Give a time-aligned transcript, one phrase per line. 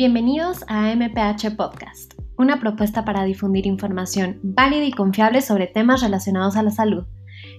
[0.00, 6.56] Bienvenidos a MPH Podcast, una propuesta para difundir información válida y confiable sobre temas relacionados
[6.56, 7.04] a la salud.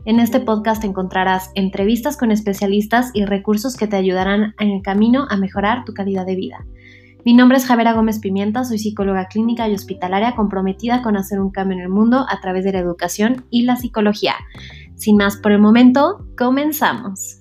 [0.05, 5.27] En este podcast encontrarás entrevistas con especialistas y recursos que te ayudarán en el camino
[5.30, 6.66] a mejorar tu calidad de vida.
[7.23, 11.52] Mi nombre es Javera Gómez Pimienta, soy psicóloga clínica y hospitalaria comprometida con hacer un
[11.52, 14.34] cambio en el mundo a través de la educación y la psicología.
[14.95, 17.41] Sin más por el momento, comenzamos.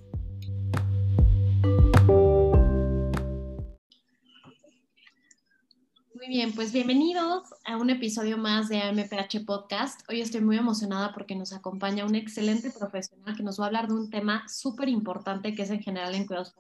[6.20, 10.02] Muy bien, pues bienvenidos a un episodio más de AMPH Podcast.
[10.06, 13.88] Hoy estoy muy emocionada porque nos acompaña un excelente profesional que nos va a hablar
[13.88, 16.54] de un tema súper importante que es en general en cuidados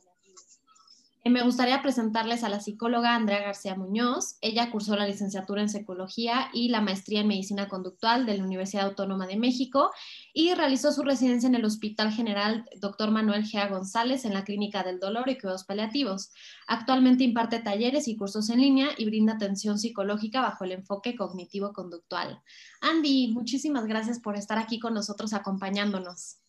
[1.28, 4.38] me gustaría presentarles a la psicóloga Andrea García Muñoz.
[4.40, 8.86] Ella cursó la licenciatura en psicología y la maestría en medicina conductual de la Universidad
[8.86, 9.90] Autónoma de México
[10.32, 13.10] y realizó su residencia en el Hospital General Dr.
[13.10, 16.32] Manuel Gea González en la Clínica del Dolor y Cuidados Paliativos.
[16.66, 22.40] Actualmente imparte talleres y cursos en línea y brinda atención psicológica bajo el enfoque cognitivo-conductual.
[22.80, 26.39] Andy, muchísimas gracias por estar aquí con nosotros acompañándonos.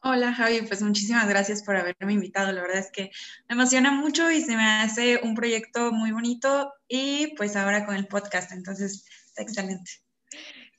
[0.00, 2.52] Hola Javi, pues muchísimas gracias por haberme invitado.
[2.52, 3.10] La verdad es que
[3.48, 7.96] me emociona mucho y se me hace un proyecto muy bonito y pues ahora con
[7.96, 9.90] el podcast, entonces está excelente.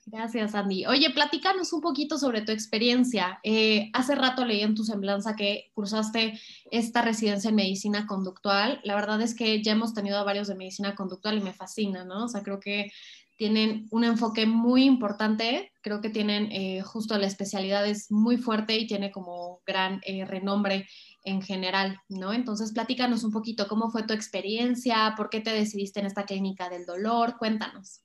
[0.05, 0.85] Gracias, Andy.
[0.87, 3.39] Oye, platícanos un poquito sobre tu experiencia.
[3.43, 6.39] Eh, hace rato leí en tu semblanza que cursaste
[6.71, 8.79] esta residencia en medicina conductual.
[8.83, 12.25] La verdad es que ya hemos tenido varios de medicina conductual y me fascina, ¿no?
[12.25, 12.91] O sea, creo que
[13.39, 18.77] tienen un enfoque muy importante, creo que tienen eh, justo la especialidad es muy fuerte
[18.77, 20.85] y tiene como gran eh, renombre
[21.23, 22.33] en general, ¿no?
[22.33, 26.67] Entonces, platícanos un poquito cómo fue tu experiencia, por qué te decidiste en esta clínica
[26.69, 28.01] del dolor, cuéntanos.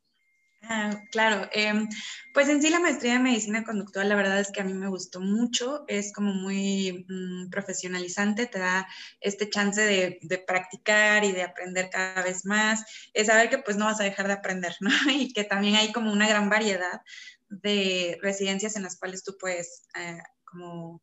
[0.66, 1.88] Ah, claro, em,
[2.32, 4.88] pues en sí la maestría de medicina conductual, la verdad es que a mí me
[4.88, 8.86] gustó mucho, es como muy mm, profesionalizante, te da
[9.20, 13.84] este chance de, practicar y de aprender cada vez más, es saber que pues no
[13.84, 14.90] vas a dejar de aprender, ¿no?
[15.12, 17.02] Y que también hay como una gran variedad
[17.48, 21.02] de residencias en las cuales tú puedes eh, como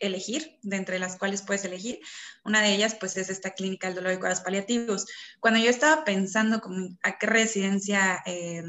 [0.00, 2.00] elegir, de entre las cuales puedes elegir.
[2.44, 5.06] Una de ellas, pues, es esta clínica del dolor y cuidados paliativos.
[5.40, 8.64] Cuando yo estaba pensando como a qué residencia eh,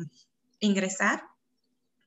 [0.60, 1.24] ingresar,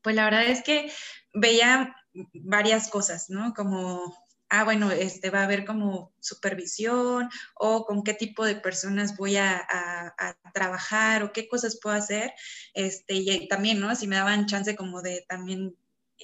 [0.02, 0.92] pues la verdad es que
[1.34, 1.94] veía
[2.32, 3.52] varias cosas, ¿no?
[3.54, 4.16] Como,
[4.48, 9.36] ah, bueno, este, va a haber como supervisión o con qué tipo de personas voy
[9.36, 12.32] a, a, trabajar o qué cosas puedo hacer.
[12.74, 13.94] Este, y también, ¿no?
[13.94, 15.76] Si me daban chance como de también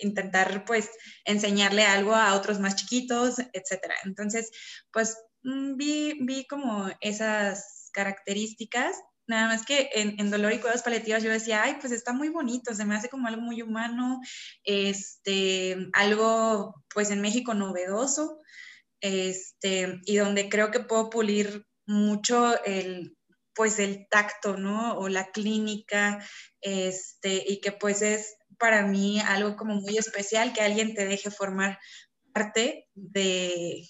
[0.03, 0.91] intentar pues
[1.25, 3.97] enseñarle algo a otros más chiquitos, etcétera.
[4.05, 4.51] Entonces,
[4.93, 8.97] pues mm, vi, vi como esas características,
[9.27, 12.75] nada más que en, dolor y cuidados paliativos yo decía, ay, pues está muy bonito,
[12.75, 14.21] se me hace como algo muy humano,
[14.65, 18.41] este, algo pues en México novedoso,
[19.01, 23.17] este, y donde creo que puedo pulir mucho el,
[23.55, 24.97] pues el tacto, ¿no?
[24.99, 26.25] O la clínica,
[26.61, 31.31] este, y que pues es para mí algo como muy especial que alguien te deje
[31.31, 31.79] formar
[32.33, 33.89] parte de,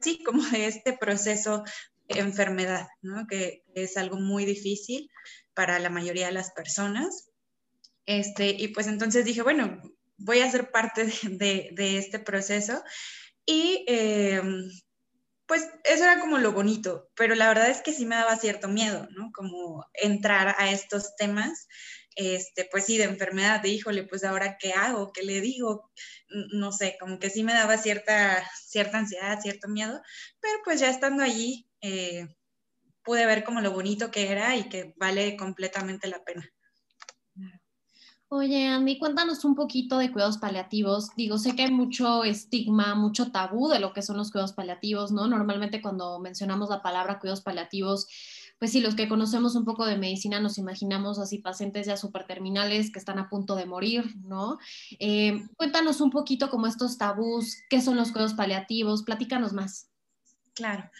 [0.00, 1.64] sí, como de este proceso
[2.08, 3.26] de enfermedad, ¿no?
[3.26, 5.10] Que es algo muy difícil
[5.54, 7.30] para la mayoría de las personas.
[8.06, 9.80] Este, y pues entonces dije, bueno,
[10.18, 12.82] voy a ser parte de, de, este proceso.
[13.46, 14.42] Y eh,
[15.46, 18.68] pues eso era como lo bonito, pero la verdad es que sí me daba cierto
[18.68, 19.30] miedo, ¿no?
[19.32, 21.68] Como entrar a estos temas
[22.16, 25.90] este, pues sí, de enfermedad, de híjole, pues ahora qué hago, qué le digo,
[26.52, 30.00] no sé, como que sí me daba cierta, cierta ansiedad, cierto miedo,
[30.40, 32.28] pero pues ya estando allí, eh,
[33.02, 36.48] pude ver como lo bonito que era y que vale completamente la pena.
[38.28, 41.14] Oye, Andy, cuéntanos un poquito de cuidados paliativos.
[41.14, 45.12] Digo, sé que hay mucho estigma, mucho tabú de lo que son los cuidados paliativos,
[45.12, 45.28] ¿no?
[45.28, 48.08] Normalmente cuando mencionamos la palabra cuidados paliativos,
[48.64, 52.26] pues sí, los que conocemos un poco de medicina nos imaginamos así pacientes ya súper
[52.26, 54.56] terminales que están a punto de morir, ¿no?
[54.98, 59.90] Eh, cuéntanos un poquito como estos tabús, qué son los cuidados paliativos, platícanos más.
[60.54, 60.90] Claro.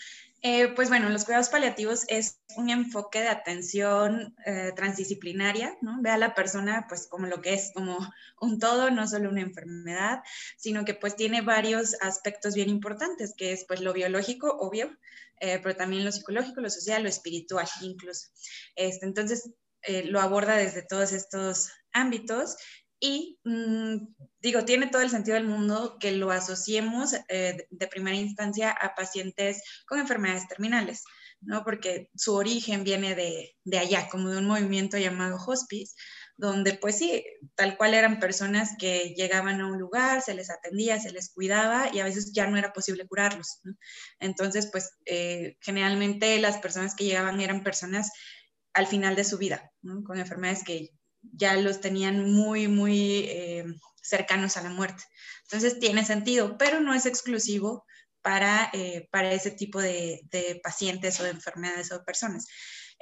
[0.43, 6.03] Eh, pues bueno, los cuidados paliativos es un enfoque de atención eh, transdisciplinaria, ¿no?
[6.03, 7.99] Ve a la persona pues como lo que es, como
[8.43, 10.21] un todo, no solo una enfermedad,
[10.59, 14.95] sino que pues tiene varios aspectos bien importantes, que es pues lo biológico, obvio,
[15.41, 18.29] eh, pero también lo psicológico, lo social, lo espiritual incluso.
[18.77, 19.51] Este, entonces,
[20.07, 22.57] lo aborda desde todos estos ámbitos
[23.07, 23.97] y mm,
[24.41, 28.95] digo, tiene todo el sentido del mundo que lo asociemos eh, de primera instancia a
[28.95, 31.05] pacientes con enfermedades terminales,
[31.43, 31.65] ¿no?
[31.65, 35.95] Porque su origen viene de, de, allá, como de un movimiento llamado hospice,
[36.37, 41.01] donde pues sí, tal cual eran personas que llegaban a un lugar, se les atendía,
[41.01, 43.61] se les cuidaba y a veces ya no era posible curarlos.
[44.19, 48.11] Entonces, pues eh, generalmente las personas que llegaban eran personas
[48.73, 49.73] al final de su vida,
[50.05, 50.91] con enfermedades que
[51.23, 53.65] ya los tenían muy, muy eh,
[54.03, 55.03] cercanos a la muerte.
[55.45, 57.85] Entonces tiene sentido, pero no es exclusivo
[58.23, 60.21] para, eh, para ese tipo de,
[60.63, 62.47] pacientes o de enfermedades o personas.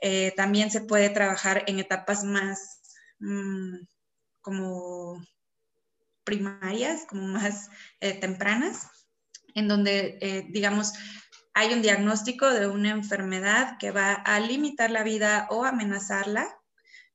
[0.01, 2.81] Eh, también se puede trabajar en etapas más
[3.23, 3.87] mm,
[4.41, 5.25] como
[6.25, 7.69] primarias, como más
[8.21, 8.87] tempranas,
[9.55, 10.93] en donde, digamos,
[11.55, 16.49] hay un diagnóstico de una enfermedad que va a limitar la vida o amenazarla,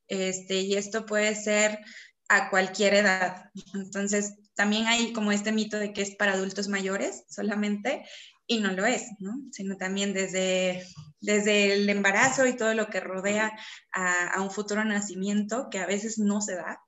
[0.07, 1.80] este, y esto puede ser
[2.30, 3.50] a cualquier edad.
[3.74, 8.06] Entonces, también hay como este mito de que es para adultos mayores solamente,
[8.47, 9.33] y no lo es, ¿no?
[9.51, 10.83] Sino también desde,
[11.19, 13.51] desde el embarazo y todo lo que rodea
[13.91, 16.81] a, un futuro nacimiento, que a veces no se da,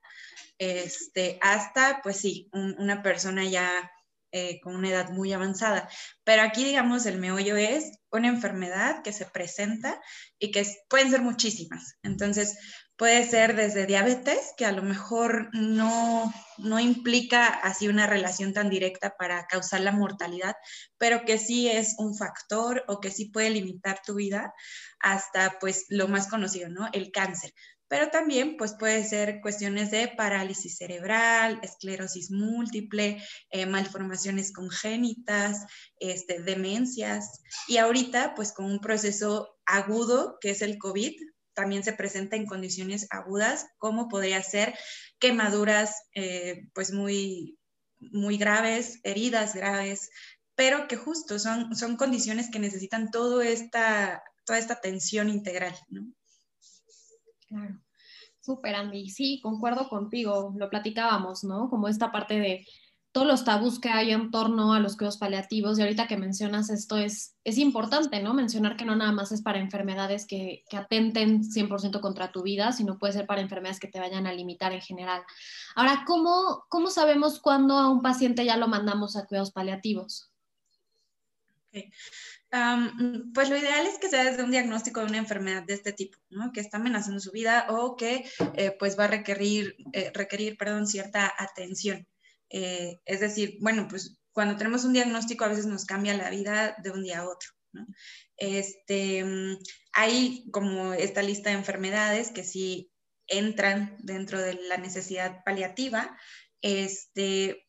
[0.58, 3.90] este, hasta, pues sí, una persona ya
[4.32, 5.88] eh, con una edad muy avanzada.
[6.24, 10.00] Pero aquí, digamos, el meollo es una enfermedad que se presenta
[10.38, 11.96] y que pueden ser muchísimas.
[12.02, 12.56] Entonces,
[13.00, 18.68] puede ser desde diabetes, que a lo mejor no, no implica así una relación tan
[18.68, 20.54] directa para causar la mortalidad,
[20.98, 24.52] pero que sí es un factor o que sí puede limitar tu vida,
[24.98, 26.90] hasta pues lo más conocido, ¿no?
[26.92, 27.54] El cáncer
[27.88, 33.20] pero también pues puede ser cuestiones de parálisis cerebral, esclerosis múltiple,
[33.50, 35.66] eh, malformaciones congénitas,
[35.98, 41.14] este, demencias y ahorita pues con un proceso agudo que es el COVID,
[41.60, 44.74] también se presenta en condiciones agudas, como podría ser
[45.18, 47.58] quemaduras eh, pues muy,
[47.98, 50.08] muy graves, heridas graves,
[50.54, 55.74] pero que justo son, son condiciones que necesitan todo esta, toda esta atención integral.
[57.46, 57.78] Claro.
[58.40, 59.10] Súper, Andy.
[59.10, 60.54] Sí, concuerdo contigo.
[60.56, 61.68] Lo platicábamos, ¿no?
[61.68, 62.66] Como esta parte de
[63.12, 65.78] todos los tabús que hay en torno a los cuidados paliativos.
[65.78, 68.34] Y ahorita que mencionas esto, es, es importante, ¿no?
[68.34, 72.72] Mencionar que no nada más es para enfermedades que, que atenten 100% contra tu vida,
[72.72, 75.22] sino puede ser para enfermedades que te vayan a limitar en general.
[75.74, 80.30] Ahora, ¿cómo, cómo sabemos cuándo a un paciente ya lo mandamos a cuidados paliativos?
[83.32, 86.18] Pues lo ideal es que sea desde un diagnóstico de una enfermedad de este tipo,
[86.30, 86.52] ¿no?
[86.52, 88.24] que está amenazando su vida o que
[88.54, 92.06] eh, pues va a requerir, eh, requerir perdón, cierta atención.
[92.50, 96.76] Eh, es decir, bueno, pues cuando tenemos un diagnóstico a veces nos cambia la vida
[96.82, 97.48] de un día a otro.
[98.36, 99.58] Este, mm,
[99.92, 102.90] hay como esta lista de enfermedades que sí
[103.26, 106.16] entran dentro de la necesidad paliativa.
[106.62, 107.66] Este,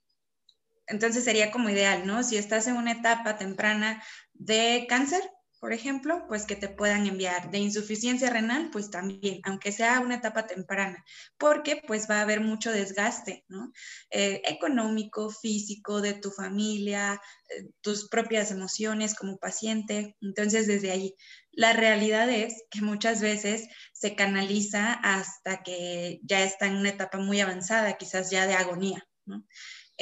[0.88, 2.24] entonces sería como ideal, ¿no?
[2.24, 5.22] Si estás en una etapa temprana de cáncer,
[5.62, 7.52] por ejemplo, pues que te puedan enviar.
[7.52, 11.06] De insuficiencia renal, pues también, aunque sea una etapa temprana,
[11.38, 13.72] porque pues va a haber mucho desgaste, ¿no?
[14.10, 20.18] Eh, económico, físico, de tu familia, eh, tus propias emociones como paciente.
[20.20, 21.14] Entonces, desde ahí,
[21.52, 27.20] la realidad es que muchas veces se canaliza hasta que ya está en una etapa
[27.20, 29.08] muy avanzada, quizás ya de agonía.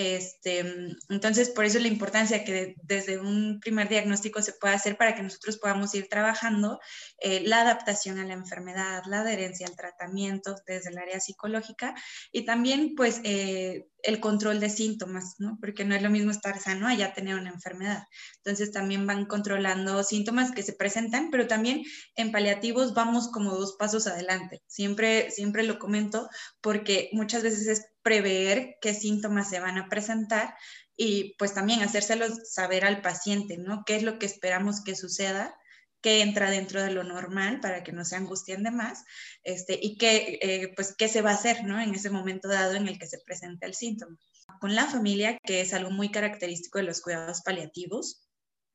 [0.01, 0.63] Este,
[1.09, 5.23] entonces, por eso la importancia que desde un primer diagnóstico se pueda hacer para que
[5.23, 6.79] nosotros podamos ir trabajando
[7.19, 11.95] eh, la adaptación a la enfermedad, la adherencia al tratamiento desde el área psicológica
[12.31, 15.57] y también, pues, eh, el control de síntomas, ¿no?
[15.59, 18.03] Porque no es lo mismo estar sano a ya tener una enfermedad.
[18.37, 21.83] Entonces también van controlando síntomas que se presentan, pero también
[22.15, 24.61] en paliativos vamos como dos pasos adelante.
[24.67, 26.29] Siempre, siempre lo comento
[26.61, 30.55] porque muchas veces es prever qué síntomas se van a presentar
[30.97, 33.83] y pues también hacérselos saber al paciente, ¿no?
[33.85, 35.55] ¿Qué es lo que esperamos que suceda?
[36.01, 39.03] qué entra dentro de lo normal para que no se angustien de más,
[39.43, 41.77] este, y qué, eh, pues, qué se va a hacer ¿no?
[41.77, 44.17] en ese momento dado en el que se presenta el síntoma.
[44.61, 48.28] Con la familia, que es algo muy característico de los cuidados paliativos,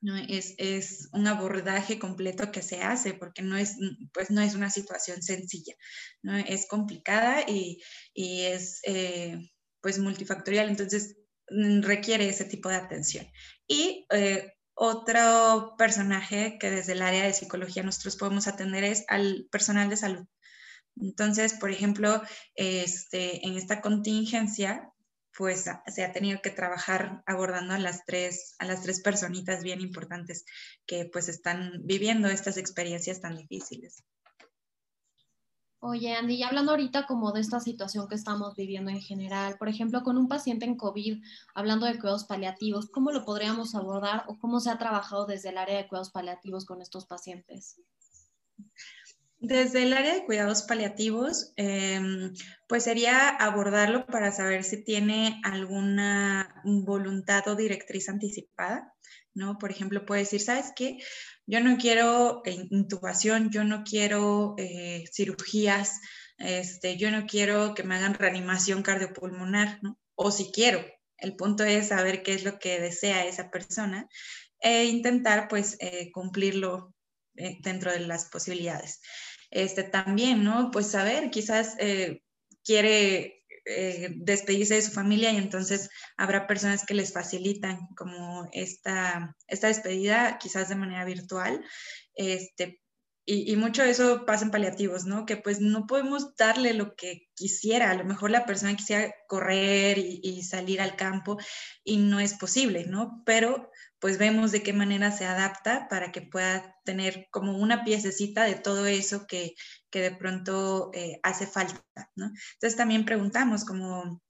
[0.04, 0.16] ¿no?
[0.16, 3.76] Es, es, un abordaje completo que se hace porque no es,
[4.12, 5.74] pues no es una situación sencilla,
[6.22, 6.36] ¿no?
[6.36, 7.82] es complicada y,
[8.12, 9.38] y es eh,
[9.80, 11.16] pues multifactorial, entonces
[11.48, 13.26] mm, requiere ese tipo de atención.
[13.66, 19.48] Y eh, otro personaje que desde el área de psicología nosotros podemos atender es al
[19.50, 20.26] personal de salud.
[20.96, 22.22] Entonces, por ejemplo,
[22.54, 24.90] este, en esta contingencia,
[25.36, 29.80] pues se ha tenido que trabajar abordando a las tres, a las tres personitas bien
[29.80, 30.44] importantes
[30.86, 34.04] que pues están viviendo estas experiencias tan difíciles.
[35.86, 39.68] Oye, Andy, y hablando ahorita como de esta situación que estamos viviendo en general, por
[39.68, 41.22] ejemplo, con un paciente en COVID,
[41.54, 45.58] hablando de cuidados paliativos, ¿cómo lo podríamos abordar o cómo se ha trabajado desde el
[45.58, 47.82] área de cuidados paliativos con estos pacientes?
[49.46, 52.32] Desde el área de cuidados paliativos, em,
[52.66, 58.94] pues sería abordarlo para saber si tiene alguna voluntad o directriz anticipada,
[59.34, 59.58] ¿no?
[59.58, 60.96] Por ejemplo, puede decir, ¿sabes qué?
[61.46, 66.00] Yo no quiero eh, intubación, yo no quiero eh, cirugías,
[66.38, 69.78] este, yo no quiero que me hagan reanimación cardiopulmonar.
[70.14, 70.82] O si quiero.
[71.18, 74.08] El punto es saber qué es lo que desea esa persona
[74.58, 76.94] e intentar, pues, eh, cumplirlo
[77.34, 79.00] dentro de las posibilidades
[79.54, 80.70] este, también, ¿no?
[80.70, 82.22] Pues saber, quizás eh,
[82.64, 89.34] quiere eh, despedirse de su familia y entonces habrá personas que les facilitan como esta,
[89.46, 91.64] esta despedida, quizás de manera virtual,
[92.14, 92.82] este,
[93.26, 95.24] y, mucho de eso pasa en paliativos, ¿no?
[95.24, 97.90] Que pues no podemos darle lo que quisiera.
[97.90, 101.38] A lo mejor la persona quisiera correr y, y, salir al campo
[101.82, 103.22] y no es posible, ¿no?
[103.24, 103.70] Pero
[104.04, 108.54] pues vemos de qué manera se adapta para que pueda tener como una piececita de
[108.54, 109.54] todo eso que,
[109.88, 111.82] que de pronto eh, hace falta.
[112.14, 114.20] Entonces también preguntamos como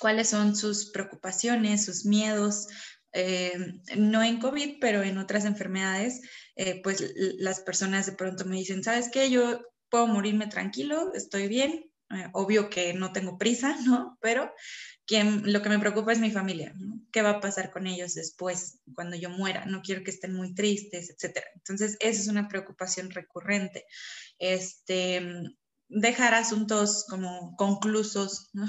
[0.00, 2.68] cuáles son sus preocupaciones, sus miedos,
[3.12, 3.52] eh,
[3.98, 6.22] no en COVID, pero en otras enfermedades,
[6.56, 7.04] eh, pues
[7.36, 9.28] las personas de pronto me dicen, ¿sabes qué?
[9.28, 11.87] Yo puedo morirme tranquilo, estoy bien,
[12.32, 14.18] obvio que no tengo prisa, ¿no?
[14.20, 14.52] Pero
[15.44, 16.74] lo que me preocupa es mi familia,
[17.10, 19.64] ¿Qué va a pasar con ellos después, cuando yo muera?
[19.64, 21.38] No quiero que estén muy tristes, etc.
[21.54, 23.86] Entonces, esa es una preocupación recurrente.
[24.38, 25.22] Este,
[25.88, 28.66] dejar asuntos como conclusos, ¿no?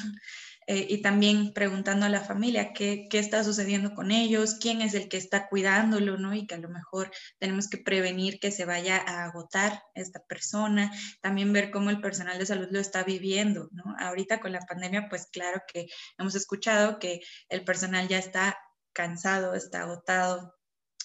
[0.71, 4.93] Eh, y también preguntando a la familia qué, qué, está sucediendo con ellos, quién es
[4.93, 6.35] el que está cuidándolo, ¿no?
[6.35, 7.09] Y que a lo mejor
[7.39, 12.38] tenemos que prevenir que se vaya a agotar esta persona, también ver cómo el personal
[12.38, 13.95] de salud lo está viviendo, ¿no?
[13.97, 15.88] Ahorita con la pandemia, pues claro que
[16.19, 18.55] hemos escuchado que el personal ya está
[18.93, 20.58] cansado, está agotado,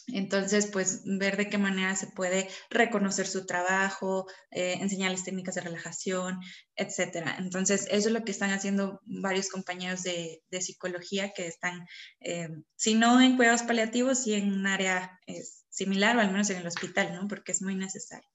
[0.09, 5.63] entonces, pues ver de qué manera se puede reconocer su trabajo, eh, enseñarles técnicas de
[5.63, 6.41] relajación,
[6.77, 7.37] etcétera.
[7.39, 11.87] Entonces, eso es lo que están haciendo varios compañeros de, psicología que están,
[12.21, 16.51] eh, si no en cuidados paliativos, sí en un área eh, similar o al menos
[16.51, 17.27] en el hospital, ¿no?
[17.27, 18.29] Porque es muy necesario.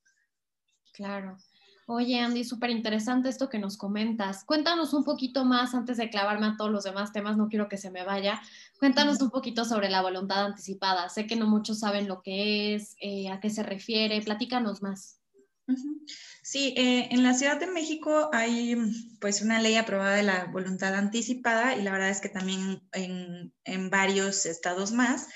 [0.94, 1.38] Claro.
[1.92, 4.44] Oye, Andy, súper interesante esto que nos comentas.
[4.44, 7.78] Cuéntanos un poquito más antes de clavarme a todos los demás temas, no quiero que
[7.78, 8.40] se me vaya.
[8.78, 11.10] Cuéntanos un poquito sobre la voluntad anticipada.
[11.10, 14.22] Sé que no muchos saben lo que es, eh, a qué se refiere.
[14.22, 15.20] Platícanos más.
[16.44, 18.76] Sí, eh, en la Ciudad de México hay
[19.20, 23.52] pues una ley aprobada de la voluntad anticipada y la verdad es que también en,
[23.64, 25.28] en varios estados más,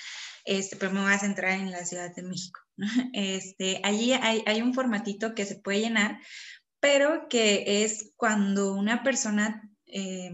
[0.45, 2.62] este, pero me voy a centrar en la Ciudad de México.
[3.13, 6.19] Este, allí hay, un formatito que se puede llenar,
[6.79, 10.31] pero que es cuando una persona eh,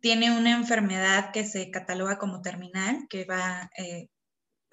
[0.00, 4.08] tiene una enfermedad que se cataloga como terminal, que va, eh,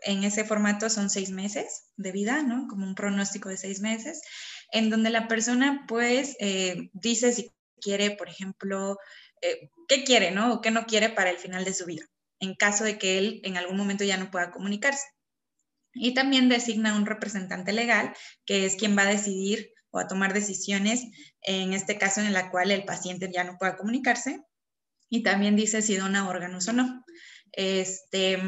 [0.06, 2.68] en ese formato son seis meses de vida, ¿no?
[2.68, 4.22] Como un pronóstico de seis meses,
[4.72, 8.98] en donde la persona pues eh, dice si quiere, por ejemplo,
[9.88, 10.54] qué quiere, ¿no?
[10.54, 12.06] O qué no quiere para el final de su vida,
[12.40, 15.06] en caso de que él en algún momento ya no pueda comunicarse.
[15.94, 18.14] Y también designa un representante legal,
[18.46, 21.06] que es quien va a decidir o a tomar decisiones
[21.42, 24.44] en este caso en la cual el paciente ya no pueda comunicarse.
[25.10, 27.04] Y también dice si dona órganos o no.
[27.52, 28.40] Este,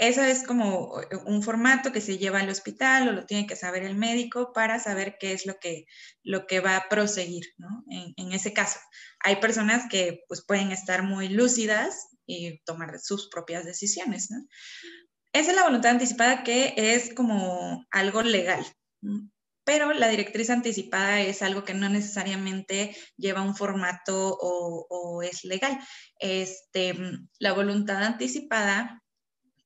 [0.00, 0.92] eso es como
[1.26, 4.78] un formato que se lleva al hospital o lo tiene que saber el médico para
[4.78, 5.86] saber qué es lo que,
[6.22, 7.84] lo que va a proseguir, ¿no?
[8.16, 8.78] En, ese caso.
[9.20, 14.46] Hay personas que pues, pueden estar muy lúcidas y tomar sus propias decisiones, ¿no?
[15.38, 18.66] Esa es la voluntad anticipada que es como algo legal,
[19.62, 25.78] pero la directriz anticipada es algo que no necesariamente lleva un formato o, es legal.
[26.18, 26.92] Este,
[27.38, 29.00] la voluntad anticipada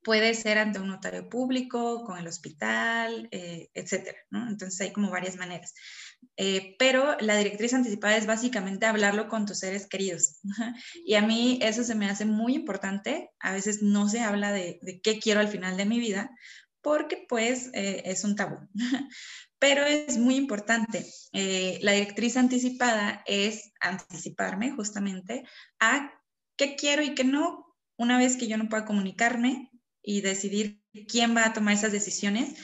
[0.05, 4.19] puede ser ante un notario público, con el hospital, eh, etcétera.
[4.31, 5.73] Entonces hay como varias maneras.
[6.37, 10.41] Eh, pero la directriz anticipada es básicamente hablarlo con tus seres queridos.
[11.05, 13.31] y a mí eso se me hace muy importante.
[13.41, 16.31] A veces no se habla de, qué quiero al final de mi vida
[16.81, 18.57] porque pues eh, es un tabú.
[19.63, 21.07] pero es muy importante.
[21.33, 25.45] Eh, la directriz anticipada es anticiparme justamente
[25.79, 26.13] a
[26.57, 29.71] qué quiero y qué no una vez que yo no pueda comunicarme
[30.03, 32.59] y decidir quién va a tomar esas decisiones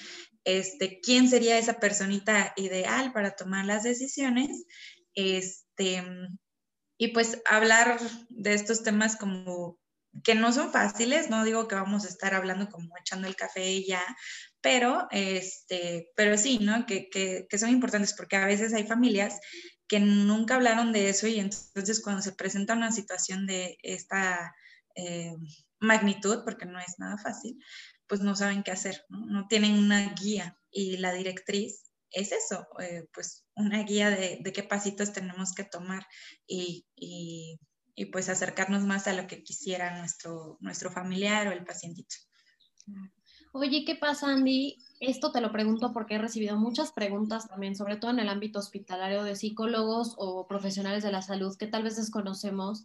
[0.45, 4.64] este, quién sería esa personita ideal para tomar las decisiones,
[5.14, 6.02] este,
[6.99, 9.78] y pues hablar de estos temas como
[10.25, 13.71] que no son fáciles, no digo que vamos a estar hablando como echando el café
[13.71, 14.02] y ya,
[14.61, 16.87] pero, este, pero sí, ¿no?
[16.87, 19.38] Que, que, que son importantes porque a veces hay familias
[19.87, 24.54] que nunca hablaron de eso y entonces cuando se presenta una situación de esta
[24.95, 25.35] eh,
[25.80, 27.57] magnitud, porque no es nada fácil,
[28.09, 29.47] pues no saben qué hacer, ¿no?
[29.49, 35.12] tienen una guía y la directriz es eso, eh, pues una guía de, qué pasitos
[35.12, 36.07] tenemos que tomar
[36.47, 36.87] y,
[38.12, 42.15] pues acercarnos más a lo que quisiera nuestro, nuestro familiar o el pacientito.
[43.53, 44.79] Oye, ¿qué pasa, Andy?
[45.00, 48.59] Esto te lo pregunto porque he recibido muchas preguntas también, sobre todo en el ámbito
[48.59, 52.85] hospitalario de psicólogos o profesionales de la salud que tal vez desconocemos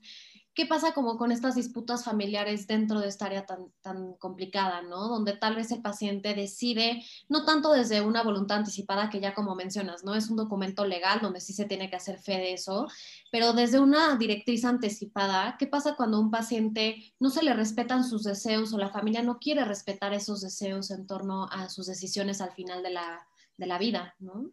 [0.54, 5.08] ¿qué pasa como con estas disputas familiares dentro de esta área tan, tan complicada, ¿no?
[5.08, 9.56] Donde tal vez el paciente decide, no tanto desde una voluntad anticipada, que ya como
[9.56, 10.16] mencionas, ¿no?
[10.16, 12.88] Es un documento legal donde sí se tiene que hacer fe de eso,
[13.32, 18.24] pero desde una directriz anticipada, ¿qué pasa cuando un paciente no se le respetan sus
[18.24, 22.52] deseos o la familia no quiere respetar esos deseos en torno a sus decisiones al
[22.52, 24.52] final de la, de la vida, ¿no?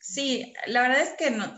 [0.00, 1.54] Sí, la verdad es que no,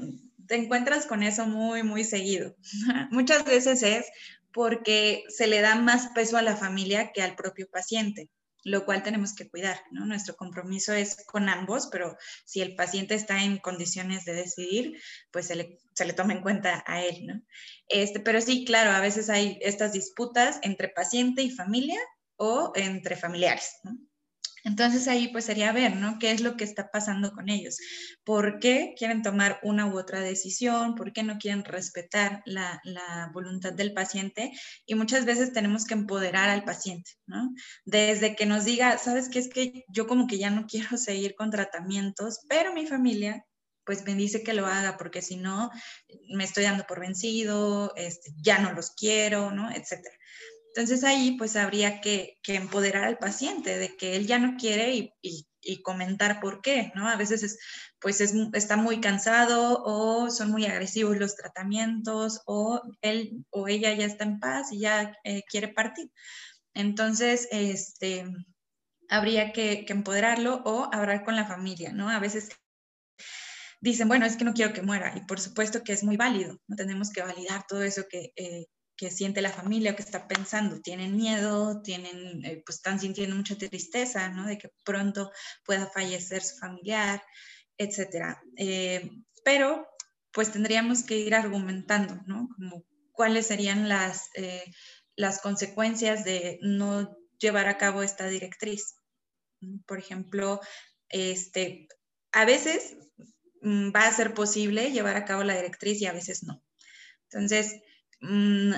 [0.50, 2.56] te encuentras con eso muy, muy seguido.
[3.12, 4.04] Muchas veces es
[4.52, 8.28] porque se le da más peso a la familia que al propio paciente,
[8.64, 10.06] lo cual tenemos que cuidar, ¿no?
[10.06, 15.46] Nuestro compromiso es con ambos, pero si el paciente está en condiciones de decidir, pues
[15.46, 17.40] se le, se le toma en cuenta a él, ¿no?
[17.86, 22.00] Este, pero sí, claro, a veces hay estas disputas entre paciente y familia
[22.34, 23.96] o entre familiares, ¿no?
[24.64, 26.18] Entonces ahí pues sería ver, ¿no?
[26.18, 27.78] ¿Qué es lo que está pasando con ellos?
[28.24, 30.94] ¿Por qué quieren tomar una u otra decisión?
[30.94, 32.80] ¿Por qué no quieren respetar la,
[33.32, 34.52] voluntad del paciente?
[34.86, 37.54] Y muchas veces tenemos que empoderar al paciente, ¿no?
[37.84, 39.38] Desde que nos diga, ¿sabes qué?
[39.38, 43.44] Es que yo como que ya no quiero seguir con tratamientos, pero mi familia
[43.84, 45.70] pues me dice que lo haga porque si no
[46.28, 49.70] me estoy dando por vencido, este, ya no los quiero, ¿no?
[49.70, 50.16] Etcétera.
[50.74, 55.42] Entonces ahí pues habría que, empoderar al paciente de que él ya no quiere y,
[55.82, 57.08] comentar por qué, ¿no?
[57.08, 57.58] A veces es,
[58.00, 64.06] pues está muy cansado o son muy agresivos los tratamientos o él o ella ya
[64.06, 66.10] está en paz y ya eh, quiere partir.
[66.74, 68.26] Entonces, este,
[69.08, 72.08] habría que, empoderarlo o hablar con la familia, ¿no?
[72.08, 72.48] A veces
[73.80, 76.56] dicen, bueno, es que no quiero que muera y por supuesto que es muy válido,
[76.68, 78.66] no tenemos que validar todo eso que, eh,
[79.00, 80.82] que siente la familia o que está pensando.
[80.82, 84.44] Tienen miedo, tienen, eh, pues están sintiendo mucha tristeza, ¿no?
[84.44, 85.32] De que pronto
[85.64, 87.22] pueda fallecer su familiar,
[87.78, 88.42] etcétera.
[88.58, 89.10] Eh,
[89.42, 89.88] pero,
[90.32, 92.50] pues tendríamos que ir argumentando, ¿no?
[92.54, 94.70] Como cuáles serían las, eh,
[95.16, 98.96] las consecuencias de no llevar a cabo esta directriz.
[99.86, 100.60] Por ejemplo,
[101.08, 101.88] este,
[102.32, 102.98] a veces
[103.62, 106.62] mm, va a ser posible llevar a cabo la directriz y a veces no.
[107.30, 107.80] Entonces,
[108.20, 108.72] Mm,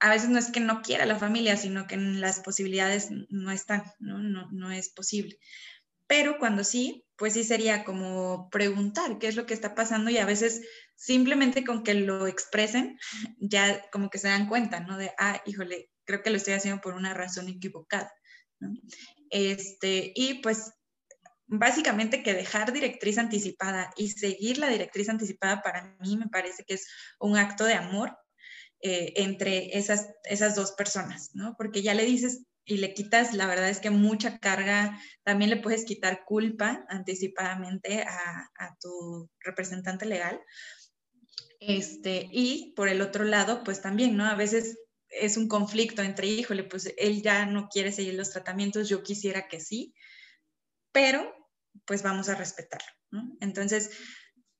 [0.00, 3.84] a veces no es que no quiera la familia, sino que las posibilidades no están,
[3.98, 4.18] ¿no?
[4.18, 5.38] No, no es posible.
[6.06, 10.18] Pero cuando sí, pues sí sería como preguntar qué es lo que está pasando y
[10.18, 10.62] a veces
[10.96, 12.98] simplemente con que lo expresen,
[13.38, 14.98] ya como que se dan cuenta, ¿no?
[14.98, 18.12] De, ah, híjole, creo que lo estoy haciendo por una razón equivocada.
[19.30, 20.72] Este, y pues
[21.46, 26.74] básicamente que dejar directriz anticipada y seguir la directriz anticipada para mí me parece que
[26.74, 28.16] es un acto de amor
[28.86, 31.54] eh, entre esas, esas dos personas, ¿no?
[31.56, 35.56] Porque ya le dices y le quitas, la verdad es que mucha carga, también le
[35.56, 40.38] puedes quitar culpa anticipadamente a, tu representante legal.
[41.60, 44.26] Este, y por el otro lado, pues también, ¿no?
[44.26, 44.76] A veces
[45.08, 49.48] es un conflicto entre, híjole, pues él ya no quiere seguir los tratamientos, yo quisiera
[49.48, 49.94] que sí,
[50.92, 51.34] pero
[51.86, 53.34] pues vamos a respetarlo, ¿no?
[53.40, 53.92] Entonces,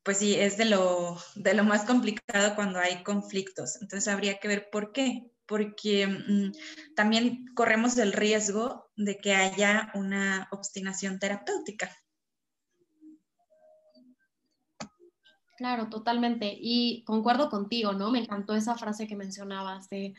[0.05, 3.81] pues sí, es de lo, de lo más complicado cuando hay conflictos.
[3.81, 5.31] Entonces habría que ver por qué.
[5.47, 11.90] Porque mm, también corremos el riesgo de que haya una obstinación terapéutica.
[15.57, 16.55] Claro, totalmente.
[16.59, 18.11] Y concuerdo contigo, ¿no?
[18.11, 20.14] Me encantó esa frase que mencionabas de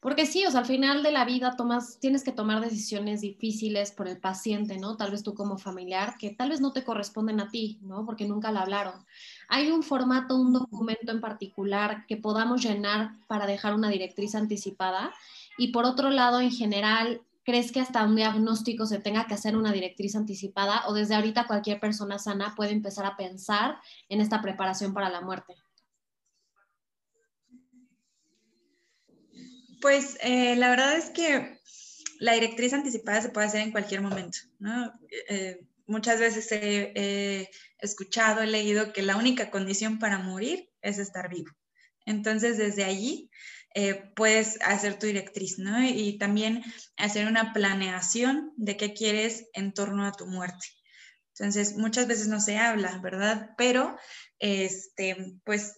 [0.00, 3.92] porque sí, o sea, al final de la vida tomas, tienes que tomar decisiones difíciles
[3.92, 4.96] por el paciente, ¿no?
[4.96, 8.04] Tal vez tú como familiar, que tal vez no te corresponden a ti, ¿no?
[8.04, 9.04] Porque nunca la hablaron.
[9.48, 15.12] ¿Hay un formato, un documento en particular que podamos llenar para dejar una directriz anticipada?
[15.56, 19.56] Y por otro lado, en general, ¿crees que hasta un diagnóstico se tenga que hacer
[19.56, 23.78] una directriz anticipada o desde ahorita cualquier persona sana puede empezar a pensar
[24.08, 25.54] en esta preparación para la muerte?
[29.80, 31.60] Pues eh, la verdad es que
[32.18, 34.92] la directriz anticipada se puede hacer en cualquier momento, ¿no?
[35.28, 41.28] Eh, muchas veces he, escuchado, he leído que la única condición para morir es estar
[41.28, 41.50] vivo.
[42.06, 43.30] Entonces, desde allí
[43.74, 45.84] eh, puedes hacer tu directriz, ¿no?
[45.84, 46.64] Y también
[46.96, 50.66] hacer una planeación de qué quieres en torno a tu muerte.
[51.38, 53.50] Entonces, muchas veces no se habla, ¿verdad?
[53.58, 53.98] Pero,
[54.38, 55.74] este, pues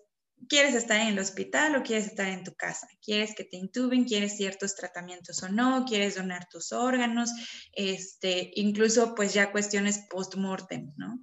[0.48, 2.86] ¿Quieres estar en el hospital o quieres estar en tu casa?
[3.02, 4.04] ¿Quieres que te intuben?
[4.04, 5.84] ¿Quieres ciertos tratamientos o no?
[5.86, 7.30] ¿Quieres donar tus órganos?
[7.72, 11.18] Este, incluso pues ya cuestiones post-mortem, ¿no?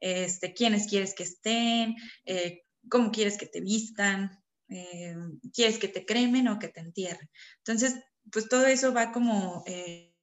[0.00, 1.96] Este, ¿Quiénes quieres que estén?
[2.24, 4.42] Eh, ¿Cómo quieres que te vistan?
[4.68, 5.14] Eh,
[5.52, 7.28] ¿Quieres que te cremen o que te entierren?
[7.58, 7.96] Entonces,
[8.30, 10.14] pues todo eso va como, eh,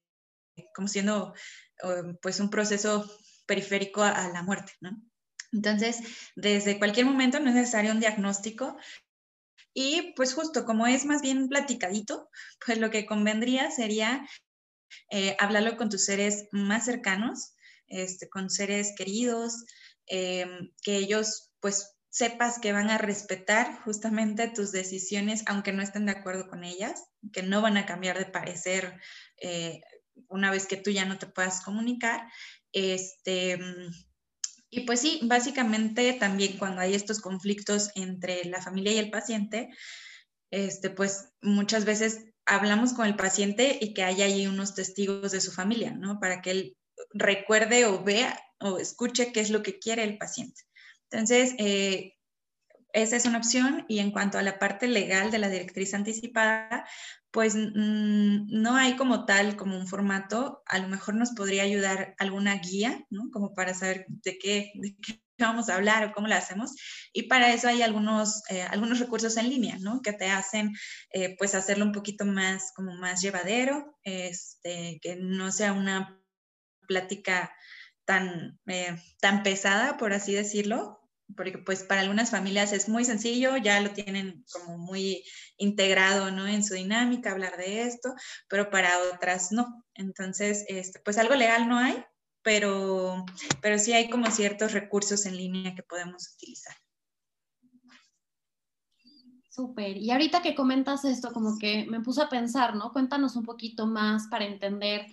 [0.74, 1.34] como siendo
[2.22, 3.06] pues un proceso
[3.46, 5.00] periférico a la muerte, ¿no?
[5.52, 6.00] Entonces,
[6.36, 8.78] desde cualquier momento no es necesario un diagnóstico.
[9.74, 12.30] Y pues justo como es más bien platicadito,
[12.66, 14.28] pues lo que convendría sería
[15.12, 17.54] eh, hablarlo con tus seres más cercanos,
[17.88, 19.66] este, con seres queridos,
[20.08, 26.08] em, que ellos pues sepas que van a respetar justamente tus decisiones, aunque no estén
[26.08, 29.00] de acuerdo con ellas, que no van a cambiar de parecer
[29.40, 29.82] eh,
[30.28, 32.28] una vez que tú ya no te puedas comunicar.
[32.72, 33.60] Este,
[34.70, 39.70] y pues sí, básicamente también cuando hay estos conflictos entre la familia y el paciente,
[40.52, 45.42] este, pues muchas veces hablamos con el paciente y que haya ahí unos testigos de
[45.42, 46.20] su familia, ¿no?
[46.20, 46.78] Para que él
[47.14, 50.64] recuerde o vea o escuche qué es lo que quiere el paciente.
[51.10, 52.14] Entonces, eh,
[52.98, 56.86] esa es una opción y en cuanto a la parte legal de la directriz anticipada,
[57.32, 62.16] pues mm, no hay como tal, como un formato, a lo mejor nos podría ayudar
[62.18, 63.30] alguna guía, ¿no?
[63.32, 64.72] Como para saber de qué,
[65.38, 66.76] vamos a hablar o cómo lo hacemos.
[67.14, 70.02] Y para eso hay algunos, eh, algunos recursos en línea, ¿no?
[70.02, 70.76] Que te hacen,
[71.12, 76.20] eh, pues, hacerlo un poquito más, como más llevadero, este, que no sea una
[76.88, 77.54] plática
[78.06, 83.58] tan, eh, tan pesada, por así decirlo, porque pues para algunas familias es muy sencillo,
[83.58, 85.24] ya lo tienen como muy
[85.58, 86.48] integrado, ¿no?
[86.48, 88.14] En su dinámica, hablar de esto,
[88.48, 89.84] pero para otras no.
[89.94, 92.04] Entonces, este, pues algo legal no hay,
[92.42, 93.26] pero,
[93.62, 96.76] pero sí hay como ciertos recursos en línea que podemos utilizar.
[99.50, 99.98] Súper.
[99.98, 102.94] Y ahorita que comentas esto, como que me puse a pensar, ¿no?
[102.94, 105.08] Cuéntanos un poquito más para entender.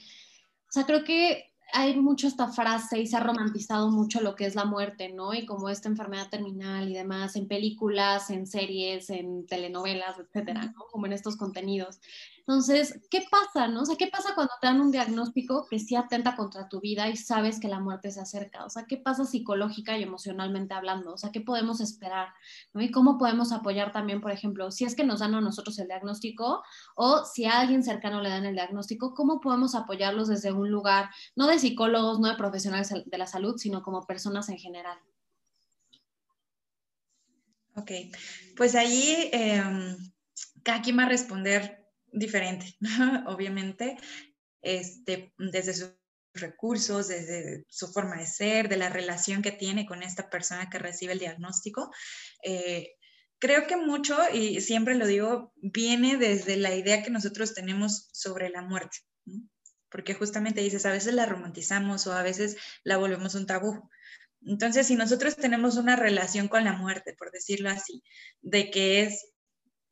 [0.69, 4.47] O sea, creo que hay mucho esta frase y se ha romantizado mucho lo que
[4.47, 5.35] es la muerte, ¿no?
[5.35, 10.87] Y como esta enfermedad terminal y demás, en películas, en series, en telenovelas, etcétera, ¿no?
[10.93, 11.99] Como en estos contenidos.
[12.47, 13.83] Entonces, ¿qué pasa, no?
[13.83, 17.09] O sea, ¿qué pasa cuando te dan un diagnóstico que sí atenta contra tu vida
[17.09, 18.67] y sabes que la muerte se acerca?
[18.67, 21.15] O sea, ¿qué pasa psicológica y emocionalmente hablando?
[21.15, 22.29] O sea, ¿qué podemos esperar?
[22.75, 25.87] Y cómo podemos apoyar también, por ejemplo, si es que nos dan a nosotros el
[25.87, 26.63] diagnóstico
[26.97, 31.09] o si a alguien cercano le dan el diagnóstico, ¿cómo podemos apoyarlos desde un lugar,
[31.37, 34.99] no de psicólogos, no de profesionales de la salud, sino como personas en general?
[37.77, 37.91] Ok,
[38.55, 39.63] pues ahí eh,
[40.63, 41.84] cada va a responder
[42.15, 42.77] diferente,
[43.27, 43.97] obviamente,
[44.63, 45.91] este, desde sus
[46.33, 50.79] recursos, desde su forma de ser, de la relación que tiene con esta persona que
[50.79, 51.91] recibe el diagnóstico.
[52.43, 52.95] Eh,
[53.39, 58.49] creo que mucho, y siempre lo digo, viene desde la idea que nosotros tenemos sobre
[58.49, 58.99] la muerte,
[59.91, 63.89] porque justamente dices, a veces la romantizamos o a veces la volvemos un tabú.
[64.47, 68.03] Entonces, si nosotros tenemos una relación con la muerte, por decirlo así,
[68.43, 69.34] de que es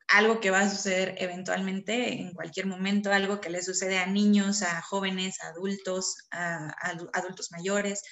[0.07, 4.61] algo que va a suceder eventualmente en cualquier momento, algo que le sucede a niños,
[4.61, 6.73] a jóvenes, a adultos, a,
[7.13, 8.03] adultos mayores,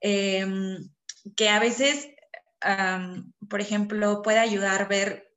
[0.00, 0.78] em,
[1.36, 2.08] que a veces,
[3.48, 5.28] por ejemplo, puede ayudar a ver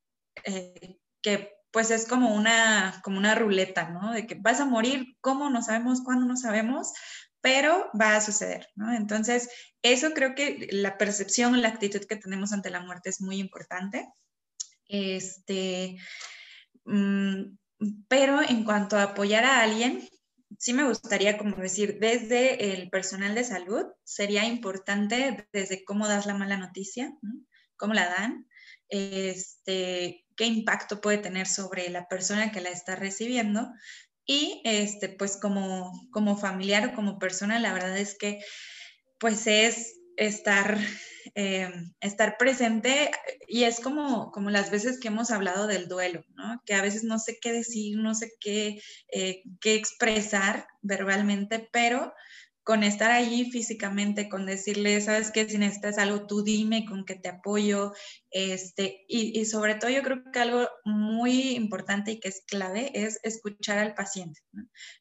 [0.44, 4.12] eh, que pues es como una, como una ruleta, ¿no?
[4.12, 5.50] De que vas a morir, ¿cómo?
[5.50, 6.26] No sabemos, ¿cuándo?
[6.26, 6.92] No sabemos,
[7.40, 8.92] pero va a suceder, ¿no?
[8.92, 9.48] Entonces,
[9.82, 14.08] eso creo que la percepción, la actitud que tenemos ante la muerte es muy importante.
[14.90, 15.96] Este,
[16.84, 17.56] mm,
[18.08, 20.08] pero en cuanto a apoyar a alguien,
[20.58, 26.26] sí me gustaría como decir, desde el personal de salud, sería importante desde cómo das
[26.26, 27.12] la mala noticia,
[27.76, 28.46] cómo la dan,
[28.88, 33.70] este, qué impacto puede tener sobre la persona que la está recibiendo.
[34.26, 38.40] Y este, pues como, como familiar o como persona, la verdad es que
[39.18, 40.78] pues es estar,
[41.34, 41.70] eh,
[42.00, 43.10] estar presente
[43.48, 46.60] y es como, como las veces que hemos hablado del duelo, ¿no?
[46.64, 48.80] que a veces no sé qué decir, no sé qué,
[49.12, 52.12] eh, qué expresar verbalmente, pero
[52.62, 57.16] con estar allí físicamente, con decirle, sabes qué, si necesitas algo, tú dime con qué
[57.16, 57.92] te apoyo,
[58.30, 62.92] este, y, y, sobre todo yo creo que algo muy importante y que es clave
[62.94, 64.40] es escuchar al paciente,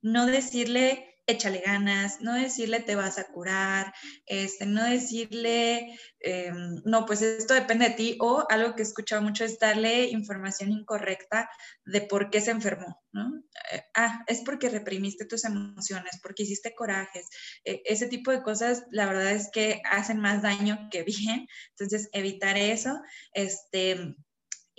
[0.02, 3.94] no decirle échale ganas, no decirle te vas a curar,
[4.26, 9.22] este, no decirle, em, no, pues esto depende de ti, o algo que he escuchado
[9.22, 11.50] mucho es darle información incorrecta
[11.86, 13.44] de por qué se enfermó, ¿no?
[13.72, 17.28] Eh, ah, es porque reprimiste tus emociones, porque hiciste corajes,
[17.63, 22.10] e, ese tipo de cosas, la verdad es que hacen más daño que bien, entonces
[22.13, 23.00] evitar eso.
[23.34, 24.15] Este,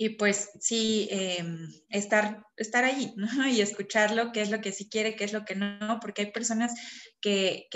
[0.01, 3.27] y pues sí, em, estar, estar allí, ¿no?
[3.55, 6.31] Y escucharlo, qué es lo que sí quiere, qué es lo que no, porque hay
[6.31, 6.73] personas
[7.21, 7.67] que,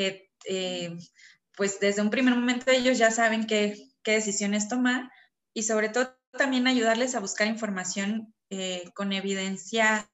[0.49, 0.97] eh,
[1.55, 5.11] pues desde un primer momento ellos ya saben qué, qué decisiones tomar
[5.53, 10.09] y sobre todo también ayudarles a buscar información eh, con evidencia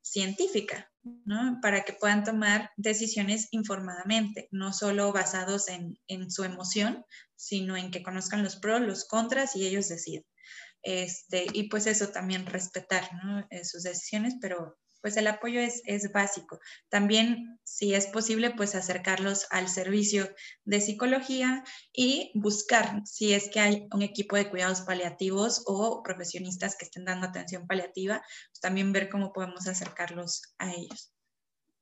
[0.00, 0.90] científica,
[1.26, 1.58] ¿no?
[1.60, 7.04] Para que puedan tomar decisiones informadamente, no solo basados en, en su emoción,
[7.36, 10.24] sino en que conozcan los pros, los contras y ellos deciden.
[10.84, 13.08] Este, y pues eso también respetar
[13.50, 16.58] eh, sus decisiones, pero pues el apoyo es, es, básico.
[16.88, 23.60] También, si es posible, pues acercarlos al servicio de psicología y buscar si es que
[23.60, 28.92] hay un equipo de cuidados paliativos o profesionistas que estén dando atención paliativa, pues también
[28.92, 31.12] ver cómo podemos acercarlos a ellos.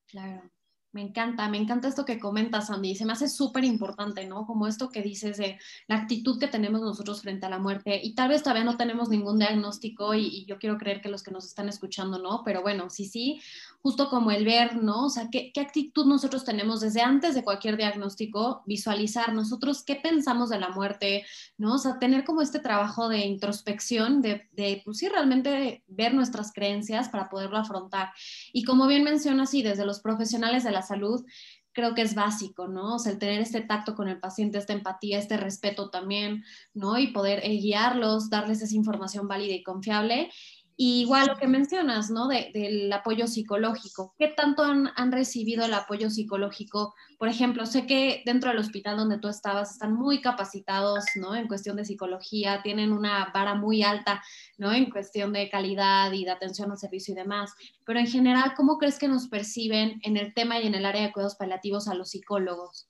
[0.08, 0.50] Claro.
[0.92, 2.94] Me encanta, me encanta esto que comentas, Andy.
[2.94, 4.44] Se me hace súper importante, ¿no?
[4.46, 7.98] Como esto que dices de la actitud que tenemos nosotros frente a la muerte.
[8.04, 11.30] Y tal vez todavía no tenemos ningún diagnóstico y, yo quiero creer que los que
[11.30, 12.42] nos están escuchando, ¿no?
[12.44, 13.40] Pero bueno, sí, sí,
[13.80, 15.06] justo como el ver, ¿no?
[15.06, 18.62] O sea, ¿qué, actitud nosotros tenemos desde antes de cualquier diagnóstico?
[18.66, 21.24] Visualizar nosotros qué pensamos de la muerte,
[21.56, 21.76] ¿no?
[21.76, 26.52] O sea, tener como este trabajo de introspección, de, de pues sí, realmente ver nuestras
[26.52, 28.10] creencias para poderlo afrontar.
[28.52, 31.24] Y como bien mencionas, sí, desde los profesionales de la salud,
[31.72, 32.96] creo que es básico, ¿no?
[32.96, 36.98] O sea, el tener este tacto con el paciente, esta empatía, este respeto también, ¿no?
[36.98, 40.30] Y poder eh, guiarlos, darles esa información válida y confiable
[40.76, 42.28] igual lo que mencionas, ¿no?
[42.28, 44.14] del apoyo psicológico.
[44.18, 46.94] ¿Qué tanto han, recibido el apoyo psicológico?
[47.18, 51.34] Por ejemplo, sé que dentro del hospital donde tú estabas están muy capacitados, ¿no?
[51.34, 54.22] En cuestión de psicología, tienen una vara muy alta,
[54.58, 54.72] ¿no?
[54.72, 57.52] En cuestión de calidad y de atención al servicio y demás.
[57.84, 61.02] Pero en general, ¿cómo crees que nos perciben en el tema y en el área
[61.02, 62.88] de cuidados paliativos a los psicólogos?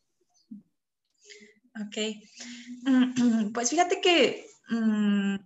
[1.81, 1.97] Ok.
[3.53, 4.47] Pues fíjate que...
[4.68, 5.37] Mm,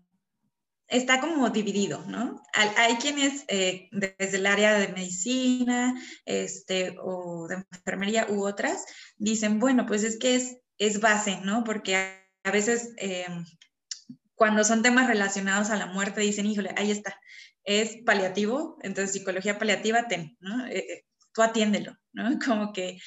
[0.89, 2.43] está como dividido, ¿no?
[2.55, 5.95] Hay quienes eh, desde el área de medicina
[6.25, 8.85] este, o de enfermería u otras
[9.17, 11.65] dicen, bueno, pues es que es, es base, ¿no?
[11.65, 13.27] Porque a, veces eh,
[14.35, 17.19] cuando son temas relacionados a la muerte dicen, híjole, ahí está,
[17.65, 20.67] es paliativo, entonces psicología paliativa, ten, ¿no?
[20.67, 22.39] Eh, tú atiéndelo, ¿no?
[22.45, 22.99] Como que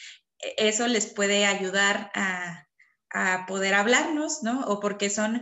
[0.58, 2.66] eso les puede ayudar a,
[3.10, 4.62] a poder hablarnos, ¿no?
[4.66, 5.42] O porque son,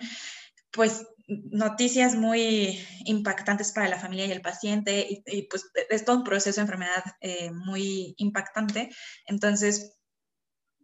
[0.71, 6.23] pues, noticias muy impactantes para la familia y el paciente y, pues es todo un
[6.23, 8.89] proceso de enfermedad eh, muy impactante.
[9.25, 9.97] Entonces,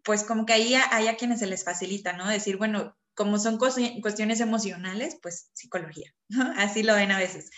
[0.03, 2.27] pues como que ahí hay a quienes se les facilita, ¿no?
[2.27, 6.53] Decir, bueno, como son cuestiones emocionales, pues psicología, ¿no?
[6.57, 7.49] Así lo ven a veces.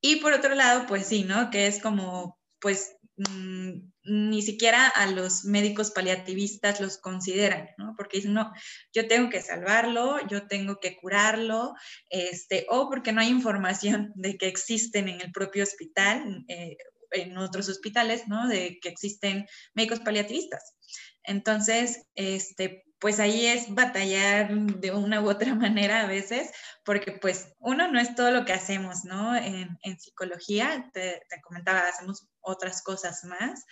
[0.00, 1.50] Y por otro lado, pues sí, ¿no?
[1.50, 7.94] Que es como, pues Mm, ni siquiera a los médicos paliativistas los consideran, ¿no?
[7.96, 8.52] Porque dicen, no,
[8.92, 11.74] yo tengo que salvarlo, yo tengo que curarlo,
[12.10, 16.76] este, o porque no hay información de que existen en el propio hospital, eh,
[17.12, 18.48] en otros hospitales, ¿no?
[18.48, 20.74] De que existen médicos paliativistas.
[21.22, 26.50] Entonces, este, pues ahí es batallar de una u otra manera a veces,
[26.84, 29.36] porque pues uno no es todo lo que hacemos, ¿no?
[29.36, 33.64] En, psicología, te, comentaba, hacemos otras cosas más,